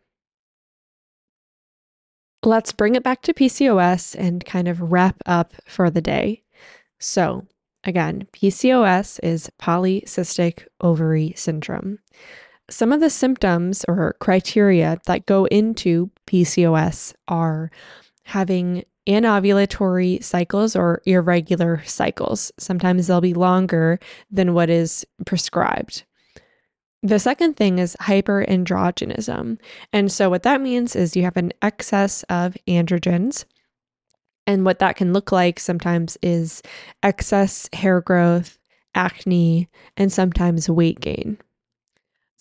Let's 2.45 2.73
bring 2.73 2.95
it 2.95 3.03
back 3.03 3.21
to 3.23 3.33
PCOS 3.33 4.15
and 4.17 4.45
kind 4.45 4.67
of 4.67 4.91
wrap 4.91 5.15
up 5.25 5.53
for 5.65 5.89
the 5.89 6.01
day. 6.01 6.43
So, 6.99 7.45
again, 7.85 8.27
PCOS 8.33 9.19
is 9.23 9.49
polycystic 9.61 10.65
ovary 10.81 11.33
syndrome. 11.37 11.99
Some 12.69 12.91
of 12.91 12.99
the 12.99 13.09
symptoms 13.09 13.85
or 13.87 14.15
criteria 14.19 14.99
that 15.05 15.25
go 15.25 15.45
into 15.45 16.11
PCOS 16.27 17.13
are 17.27 17.71
having 18.23 18.83
anovulatory 19.07 20.23
cycles 20.23 20.75
or 20.75 21.01
irregular 21.05 21.83
cycles. 21.85 22.51
Sometimes 22.57 23.07
they'll 23.07 23.21
be 23.21 23.33
longer 23.33 23.99
than 24.31 24.53
what 24.53 24.69
is 24.69 25.05
prescribed. 25.25 26.03
The 27.01 27.19
second 27.19 27.57
thing 27.57 27.79
is 27.79 27.97
hyperandrogenism. 28.01 29.59
And 29.91 30.11
so, 30.11 30.29
what 30.29 30.43
that 30.43 30.61
means 30.61 30.95
is 30.95 31.17
you 31.17 31.23
have 31.23 31.35
an 31.35 31.51
excess 31.61 32.23
of 32.23 32.55
androgens. 32.65 33.43
And 34.47 34.65
what 34.65 34.79
that 34.79 34.95
can 34.95 35.13
look 35.13 35.31
like 35.31 35.59
sometimes 35.59 36.17
is 36.21 36.61
excess 37.01 37.69
hair 37.73 38.01
growth, 38.01 38.57
acne, 38.95 39.69
and 39.97 40.11
sometimes 40.11 40.69
weight 40.69 40.99
gain. 40.99 41.37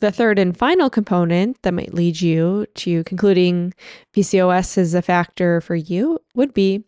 The 0.02 0.10
third 0.10 0.36
and 0.40 0.56
final 0.56 0.90
component 0.90 1.62
that 1.62 1.74
might 1.74 1.94
lead 1.94 2.20
you 2.20 2.66
to 2.74 3.04
concluding 3.04 3.72
PCOS 4.12 4.76
is 4.76 4.94
a 4.94 5.00
factor 5.00 5.60
for 5.60 5.76
you 5.76 6.18
would 6.34 6.52
be 6.52 6.84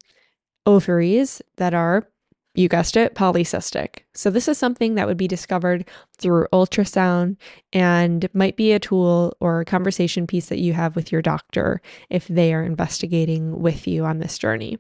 ovaries 0.66 1.40
that 1.54 1.74
are, 1.74 2.08
you 2.56 2.68
guessed 2.68 2.96
it, 2.96 3.14
polycystic. 3.14 3.98
So, 4.14 4.30
this 4.30 4.48
is 4.48 4.58
something 4.58 4.96
that 4.96 5.06
would 5.06 5.16
be 5.16 5.28
discovered 5.28 5.88
through 6.18 6.48
ultrasound 6.52 7.36
and 7.72 8.28
might 8.34 8.56
be 8.56 8.72
a 8.72 8.80
tool 8.80 9.36
or 9.38 9.60
a 9.60 9.64
conversation 9.64 10.26
piece 10.26 10.48
that 10.48 10.58
you 10.58 10.72
have 10.72 10.96
with 10.96 11.12
your 11.12 11.22
doctor 11.22 11.80
if 12.10 12.26
they 12.26 12.52
are 12.52 12.64
investigating 12.64 13.60
with 13.60 13.86
you 13.86 14.04
on 14.04 14.18
this 14.18 14.38
journey. 14.38 14.76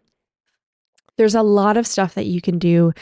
There's 1.16 1.36
a 1.36 1.42
lot 1.42 1.76
of 1.76 1.86
stuff 1.86 2.14
that 2.14 2.26
you 2.26 2.40
can 2.40 2.58
do 2.58 2.94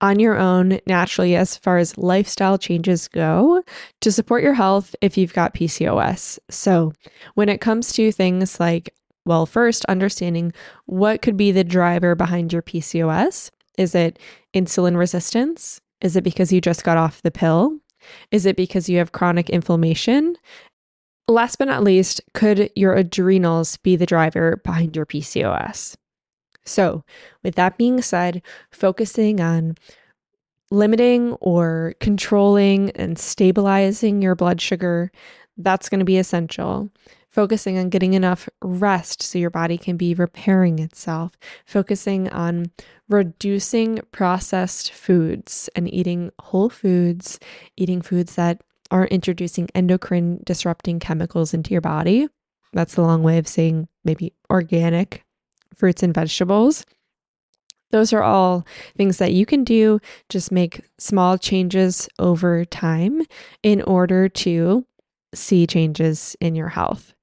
on 0.00 0.20
your 0.20 0.36
own 0.36 0.78
naturally 0.86 1.34
as 1.34 1.56
far 1.56 1.78
as 1.78 1.98
lifestyle 1.98 2.58
changes 2.58 3.08
go 3.08 3.62
to 4.00 4.12
support 4.12 4.42
your 4.42 4.54
health 4.54 4.94
if 5.00 5.16
you've 5.16 5.34
got 5.34 5.54
PCOS. 5.54 6.38
So, 6.50 6.92
when 7.34 7.48
it 7.48 7.60
comes 7.60 7.92
to 7.94 8.12
things 8.12 8.60
like, 8.60 8.94
well, 9.24 9.44
first, 9.44 9.84
understanding 9.86 10.52
what 10.86 11.20
could 11.22 11.36
be 11.36 11.52
the 11.52 11.64
driver 11.64 12.14
behind 12.14 12.52
your 12.52 12.62
PCOS. 12.62 13.50
Is 13.76 13.94
it 13.94 14.18
insulin 14.54 14.96
resistance? 14.96 15.80
Is 16.00 16.16
it 16.16 16.24
because 16.24 16.52
you 16.52 16.60
just 16.60 16.82
got 16.82 16.96
off 16.96 17.22
the 17.22 17.30
pill? 17.30 17.78
Is 18.30 18.46
it 18.46 18.56
because 18.56 18.88
you 18.88 18.98
have 18.98 19.12
chronic 19.12 19.50
inflammation? 19.50 20.36
Last 21.28 21.56
but 21.56 21.68
not 21.68 21.84
least, 21.84 22.22
could 22.32 22.70
your 22.74 22.94
adrenals 22.94 23.76
be 23.78 23.96
the 23.96 24.06
driver 24.06 24.62
behind 24.64 24.96
your 24.96 25.04
PCOS? 25.04 25.94
So, 26.68 27.04
with 27.42 27.54
that 27.56 27.78
being 27.78 28.02
said, 28.02 28.42
focusing 28.70 29.40
on 29.40 29.76
limiting 30.70 31.32
or 31.34 31.94
controlling 32.00 32.90
and 32.90 33.18
stabilizing 33.18 34.20
your 34.22 34.34
blood 34.34 34.60
sugar, 34.60 35.10
that's 35.56 35.88
going 35.88 36.00
to 36.00 36.04
be 36.04 36.18
essential. 36.18 36.90
Focusing 37.30 37.78
on 37.78 37.88
getting 37.88 38.14
enough 38.14 38.48
rest 38.62 39.22
so 39.22 39.38
your 39.38 39.50
body 39.50 39.76
can 39.76 39.96
be 39.96 40.14
repairing 40.14 40.78
itself. 40.78 41.32
Focusing 41.66 42.28
on 42.30 42.70
reducing 43.08 44.00
processed 44.12 44.92
foods 44.92 45.68
and 45.74 45.92
eating 45.92 46.30
whole 46.40 46.70
foods, 46.70 47.38
eating 47.76 48.02
foods 48.02 48.34
that 48.34 48.62
aren't 48.90 49.12
introducing 49.12 49.68
endocrine 49.74 50.40
disrupting 50.44 50.98
chemicals 50.98 51.52
into 51.52 51.72
your 51.72 51.80
body. 51.80 52.28
That's 52.72 52.94
the 52.94 53.02
long 53.02 53.22
way 53.22 53.38
of 53.38 53.48
saying 53.48 53.88
maybe 54.04 54.32
organic 54.50 55.24
fruits 55.74 56.02
and 56.02 56.14
vegetables. 56.14 56.84
Those 57.90 58.12
are 58.12 58.22
all 58.22 58.66
things 58.96 59.18
that 59.18 59.32
you 59.32 59.46
can 59.46 59.64
do. 59.64 60.00
Just 60.28 60.52
make 60.52 60.82
small 60.98 61.38
changes 61.38 62.08
over 62.18 62.64
time 62.64 63.22
in 63.62 63.80
order 63.82 64.28
to 64.28 64.84
see 65.34 65.66
changes 65.66 66.36
in 66.40 66.54
your 66.54 66.68
health. 66.68 67.14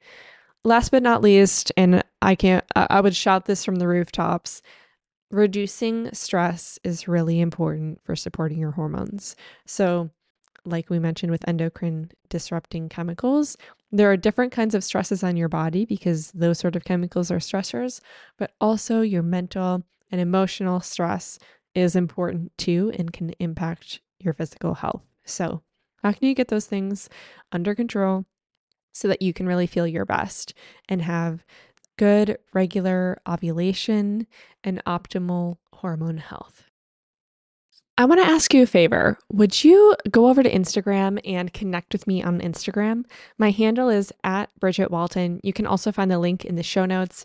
Last 0.63 0.89
but 0.89 1.03
not 1.03 1.21
least, 1.21 1.71
and 1.77 2.03
I 2.23 2.33
can't, 2.33 2.65
I 2.75 2.99
would 2.99 3.15
shout 3.15 3.45
this 3.45 3.63
from 3.63 3.75
the 3.75 3.87
rooftops 3.87 4.63
reducing 5.31 6.11
stress 6.13 6.79
is 6.83 7.07
really 7.07 7.39
important 7.39 8.01
for 8.03 8.15
supporting 8.15 8.59
your 8.59 8.71
hormones. 8.71 9.35
So, 9.65 10.09
like 10.65 10.89
we 10.89 10.97
mentioned 10.97 11.31
with 11.31 11.47
endocrine 11.47 12.11
disrupting 12.29 12.89
chemicals, 12.89 13.57
there 13.97 14.11
are 14.11 14.17
different 14.17 14.51
kinds 14.51 14.75
of 14.75 14.83
stresses 14.83 15.23
on 15.23 15.37
your 15.37 15.49
body 15.49 15.85
because 15.85 16.31
those 16.31 16.59
sort 16.59 16.75
of 16.75 16.83
chemicals 16.83 17.31
are 17.31 17.37
stressors, 17.39 18.01
but 18.37 18.53
also 18.59 19.01
your 19.01 19.23
mental 19.23 19.83
and 20.11 20.19
emotional 20.21 20.81
stress 20.81 21.39
is 21.73 21.95
important 21.95 22.55
too 22.57 22.91
and 22.97 23.13
can 23.13 23.31
impact 23.39 24.01
your 24.19 24.33
physical 24.33 24.75
health. 24.75 25.03
So, 25.23 25.61
how 26.03 26.11
can 26.11 26.27
you 26.27 26.35
get 26.35 26.49
those 26.49 26.67
things 26.67 27.09
under 27.51 27.73
control 27.73 28.25
so 28.93 29.07
that 29.07 29.21
you 29.21 29.33
can 29.33 29.47
really 29.47 29.67
feel 29.67 29.87
your 29.87 30.05
best 30.05 30.53
and 30.89 31.01
have 31.01 31.45
good 31.97 32.37
regular 32.53 33.19
ovulation 33.27 34.27
and 34.63 34.83
optimal 34.85 35.57
hormone 35.73 36.17
health? 36.17 36.64
I 37.97 38.03
want 38.03 38.19
to 38.19 38.27
ask 38.27 38.53
you 38.53 38.63
a 38.63 38.67
favor. 38.67 39.17
Would 39.31 39.63
you 39.63 39.95
go 40.11 40.27
over 40.27 40.43
to 40.43 40.51
Instagram 40.51 41.17
and 41.23 41.53
connect 41.53 41.93
with 41.93 42.07
me 42.07 42.21
on 42.21 42.41
Instagram? 42.41 43.05
My 43.37 43.51
handle 43.51 43.87
is 43.87 44.11
at 44.25 44.49
Bridget 44.59 44.91
Walton. 44.91 45.39
You 45.43 45.53
can 45.53 45.65
also 45.65 45.93
find 45.93 46.11
the 46.11 46.19
link 46.19 46.43
in 46.43 46.55
the 46.55 46.63
show 46.63 46.85
notes. 46.85 47.23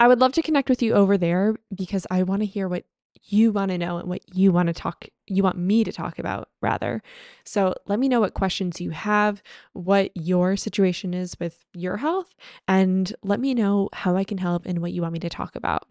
I 0.00 0.08
would 0.08 0.20
love 0.20 0.32
to 0.32 0.42
connect 0.42 0.70
with 0.70 0.82
you 0.82 0.94
over 0.94 1.18
there 1.18 1.56
because 1.74 2.06
I 2.10 2.22
want 2.22 2.40
to 2.40 2.46
hear 2.46 2.66
what 2.66 2.84
you 3.24 3.52
want 3.52 3.72
to 3.72 3.78
know 3.78 3.98
and 3.98 4.08
what 4.08 4.22
you 4.34 4.52
want 4.52 4.68
to 4.68 4.72
talk 4.72 5.06
you 5.26 5.42
want 5.42 5.58
me 5.58 5.84
to 5.84 5.92
talk 5.92 6.18
about 6.18 6.48
rather. 6.62 7.02
So 7.44 7.74
let 7.86 7.98
me 7.98 8.08
know 8.08 8.20
what 8.20 8.34
questions 8.34 8.80
you 8.80 8.90
have, 8.90 9.42
what 9.72 10.12
your 10.14 10.56
situation 10.56 11.12
is 11.12 11.36
with 11.40 11.64
your 11.74 11.96
health, 11.96 12.34
and 12.68 13.12
let 13.22 13.40
me 13.40 13.52
know 13.52 13.90
how 13.92 14.16
I 14.16 14.24
can 14.24 14.38
help 14.38 14.64
and 14.64 14.80
what 14.80 14.92
you 14.92 15.02
want 15.02 15.14
me 15.14 15.18
to 15.20 15.28
talk 15.28 15.56
about. 15.56 15.88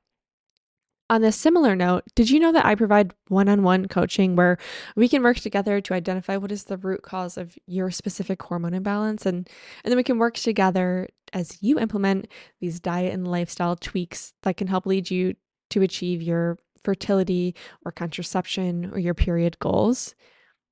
On 1.07 1.23
a 1.23 1.31
similar 1.31 1.75
note, 1.75 2.03
did 2.15 2.31
you 2.31 2.39
know 2.39 2.51
that 2.51 2.65
I 2.65 2.73
provide 2.73 3.13
one 3.27 3.47
on 3.47 3.61
one 3.61 3.87
coaching 3.87 4.35
where 4.35 4.57
we 4.95 5.07
can 5.07 5.21
work 5.21 5.37
together 5.37 5.79
to 5.79 5.93
identify 5.93 6.35
what 6.37 6.51
is 6.51 6.63
the 6.63 6.77
root 6.77 7.03
cause 7.03 7.37
of 7.37 7.55
your 7.67 7.91
specific 7.91 8.41
hormone 8.41 8.73
imbalance? 8.73 9.23
And, 9.23 9.47
and 9.83 9.91
then 9.91 9.97
we 9.97 10.03
can 10.03 10.17
work 10.17 10.33
together 10.33 11.07
as 11.31 11.61
you 11.61 11.77
implement 11.77 12.27
these 12.59 12.79
diet 12.79 13.13
and 13.13 13.27
lifestyle 13.27 13.75
tweaks 13.75 14.33
that 14.41 14.57
can 14.57 14.65
help 14.65 14.87
lead 14.87 15.11
you 15.11 15.35
to 15.69 15.83
achieve 15.83 16.23
your 16.23 16.57
fertility 16.81 17.53
or 17.85 17.91
contraception 17.91 18.89
or 18.91 18.97
your 18.97 19.13
period 19.13 19.59
goals. 19.59 20.15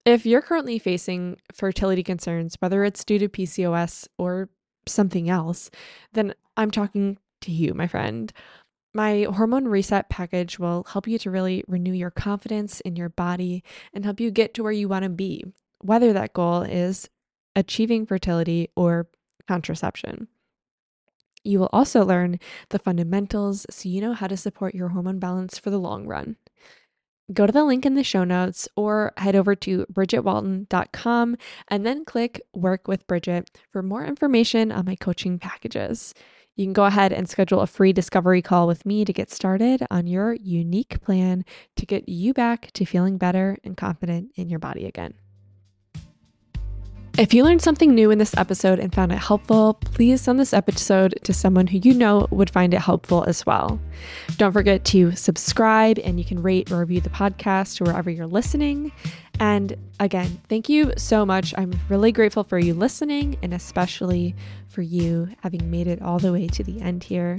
If 0.03 0.25
you're 0.25 0.41
currently 0.41 0.79
facing 0.79 1.37
fertility 1.53 2.01
concerns, 2.01 2.55
whether 2.59 2.83
it's 2.83 3.03
due 3.03 3.19
to 3.19 3.29
PCOS 3.29 4.07
or 4.17 4.49
something 4.87 5.29
else, 5.29 5.69
then 6.13 6.33
I'm 6.57 6.71
talking 6.71 7.19
to 7.41 7.51
you, 7.51 7.73
my 7.73 7.87
friend. 7.87 8.33
My 8.93 9.25
hormone 9.29 9.67
reset 9.67 10.09
package 10.09 10.59
will 10.59 10.83
help 10.83 11.07
you 11.07 11.17
to 11.19 11.31
really 11.31 11.63
renew 11.67 11.93
your 11.93 12.11
confidence 12.11 12.79
in 12.81 12.95
your 12.95 13.09
body 13.09 13.63
and 13.93 14.05
help 14.05 14.19
you 14.19 14.29
get 14.29 14.53
to 14.53 14.63
where 14.63 14.71
you 14.71 14.87
want 14.87 15.03
to 15.03 15.09
be, 15.09 15.43
whether 15.81 16.13
that 16.13 16.33
goal 16.33 16.61
is 16.61 17.09
achieving 17.55 18.05
fertility 18.05 18.69
or 18.75 19.07
contraception. 19.47 20.27
You 21.43 21.59
will 21.59 21.69
also 21.73 22.05
learn 22.05 22.39
the 22.69 22.79
fundamentals 22.79 23.65
so 23.69 23.89
you 23.89 23.99
know 23.99 24.13
how 24.13 24.27
to 24.27 24.37
support 24.37 24.75
your 24.75 24.89
hormone 24.89 25.19
balance 25.19 25.57
for 25.57 25.69
the 25.71 25.79
long 25.79 26.07
run. 26.07 26.37
go 27.33 27.45
to 27.47 27.53
the 27.53 27.63
link 27.63 27.85
in 27.85 27.95
the 27.95 28.03
show 28.03 28.23
notes 28.23 28.67
or 28.75 29.11
head 29.17 29.35
over 29.35 29.55
to 29.55 29.85
bridgetwalton.com 29.91 31.37
and 31.67 31.85
then 31.85 32.05
click 32.05 32.41
Work 32.53 32.87
with 32.87 33.07
Bridget 33.07 33.49
for 33.71 33.81
more 33.81 34.05
information 34.05 34.71
on 34.71 34.85
my 34.85 34.95
coaching 34.95 35.39
packages. 35.39 36.13
You 36.55 36.65
can 36.65 36.73
go 36.73 36.85
ahead 36.85 37.11
and 37.11 37.27
schedule 37.27 37.61
a 37.61 37.67
free 37.67 37.93
discovery 37.93 38.41
call 38.43 38.67
with 38.67 38.85
me 38.85 39.05
to 39.05 39.13
get 39.13 39.31
started 39.31 39.85
on 39.89 40.05
your 40.05 40.33
unique 40.33 41.01
plan 41.01 41.45
to 41.75 41.85
get 41.85 42.07
you 42.07 42.33
back 42.33 42.71
to 42.73 42.85
feeling 42.85 43.17
better 43.17 43.57
and 43.63 43.75
confident 43.75 44.31
in 44.35 44.49
your 44.49 44.59
body 44.59 44.85
again. 44.85 45.15
If 47.15 47.31
you 47.31 47.43
learned 47.43 47.61
something 47.61 47.93
new 47.93 48.09
in 48.09 48.17
this 48.17 48.35
episode 48.37 48.79
and 48.79 48.91
found 48.91 49.11
it 49.11 49.19
helpful, 49.19 49.75
please 49.75 50.21
send 50.21 50.39
this 50.39 50.51
episode 50.51 51.13
to 51.23 51.31
someone 51.31 51.67
who 51.67 51.77
you 51.77 51.93
know 51.93 52.27
would 52.31 52.49
find 52.49 52.73
it 52.73 52.79
helpful 52.79 53.23
as 53.25 53.45
well. 53.45 53.79
Don't 54.37 54.51
forget 54.51 54.83
to 54.85 55.15
subscribe 55.15 55.99
and 55.99 56.17
you 56.17 56.25
can 56.25 56.41
rate 56.41 56.71
or 56.71 56.79
review 56.79 57.01
the 57.01 57.11
podcast 57.11 57.79
wherever 57.79 58.09
you're 58.09 58.25
listening. 58.25 58.91
And 59.39 59.77
again, 59.99 60.41
thank 60.49 60.69
you 60.69 60.91
so 60.97 61.23
much. 61.23 61.53
I'm 61.55 61.79
really 61.87 62.11
grateful 62.11 62.43
for 62.43 62.57
you 62.57 62.73
listening 62.73 63.37
and 63.43 63.53
especially 63.53 64.35
for 64.67 64.81
you 64.81 65.29
having 65.43 65.69
made 65.69 65.85
it 65.85 66.01
all 66.01 66.17
the 66.17 66.33
way 66.33 66.47
to 66.47 66.63
the 66.63 66.81
end 66.81 67.03
here. 67.03 67.37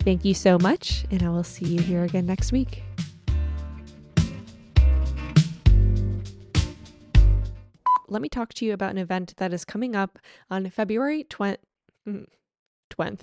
Thank 0.00 0.26
you 0.26 0.34
so 0.34 0.58
much, 0.58 1.04
and 1.10 1.22
I 1.22 1.30
will 1.30 1.42
see 1.42 1.64
you 1.64 1.80
here 1.80 2.04
again 2.04 2.26
next 2.26 2.52
week. 2.52 2.84
Let 8.08 8.22
me 8.22 8.28
talk 8.28 8.54
to 8.54 8.64
you 8.64 8.72
about 8.72 8.90
an 8.90 8.98
event 8.98 9.34
that 9.36 9.52
is 9.52 9.64
coming 9.64 9.94
up 9.96 10.18
on 10.50 10.68
February 10.70 11.24
20th. 11.24 11.58
Mm, 12.08 12.26
20th. 12.90 13.22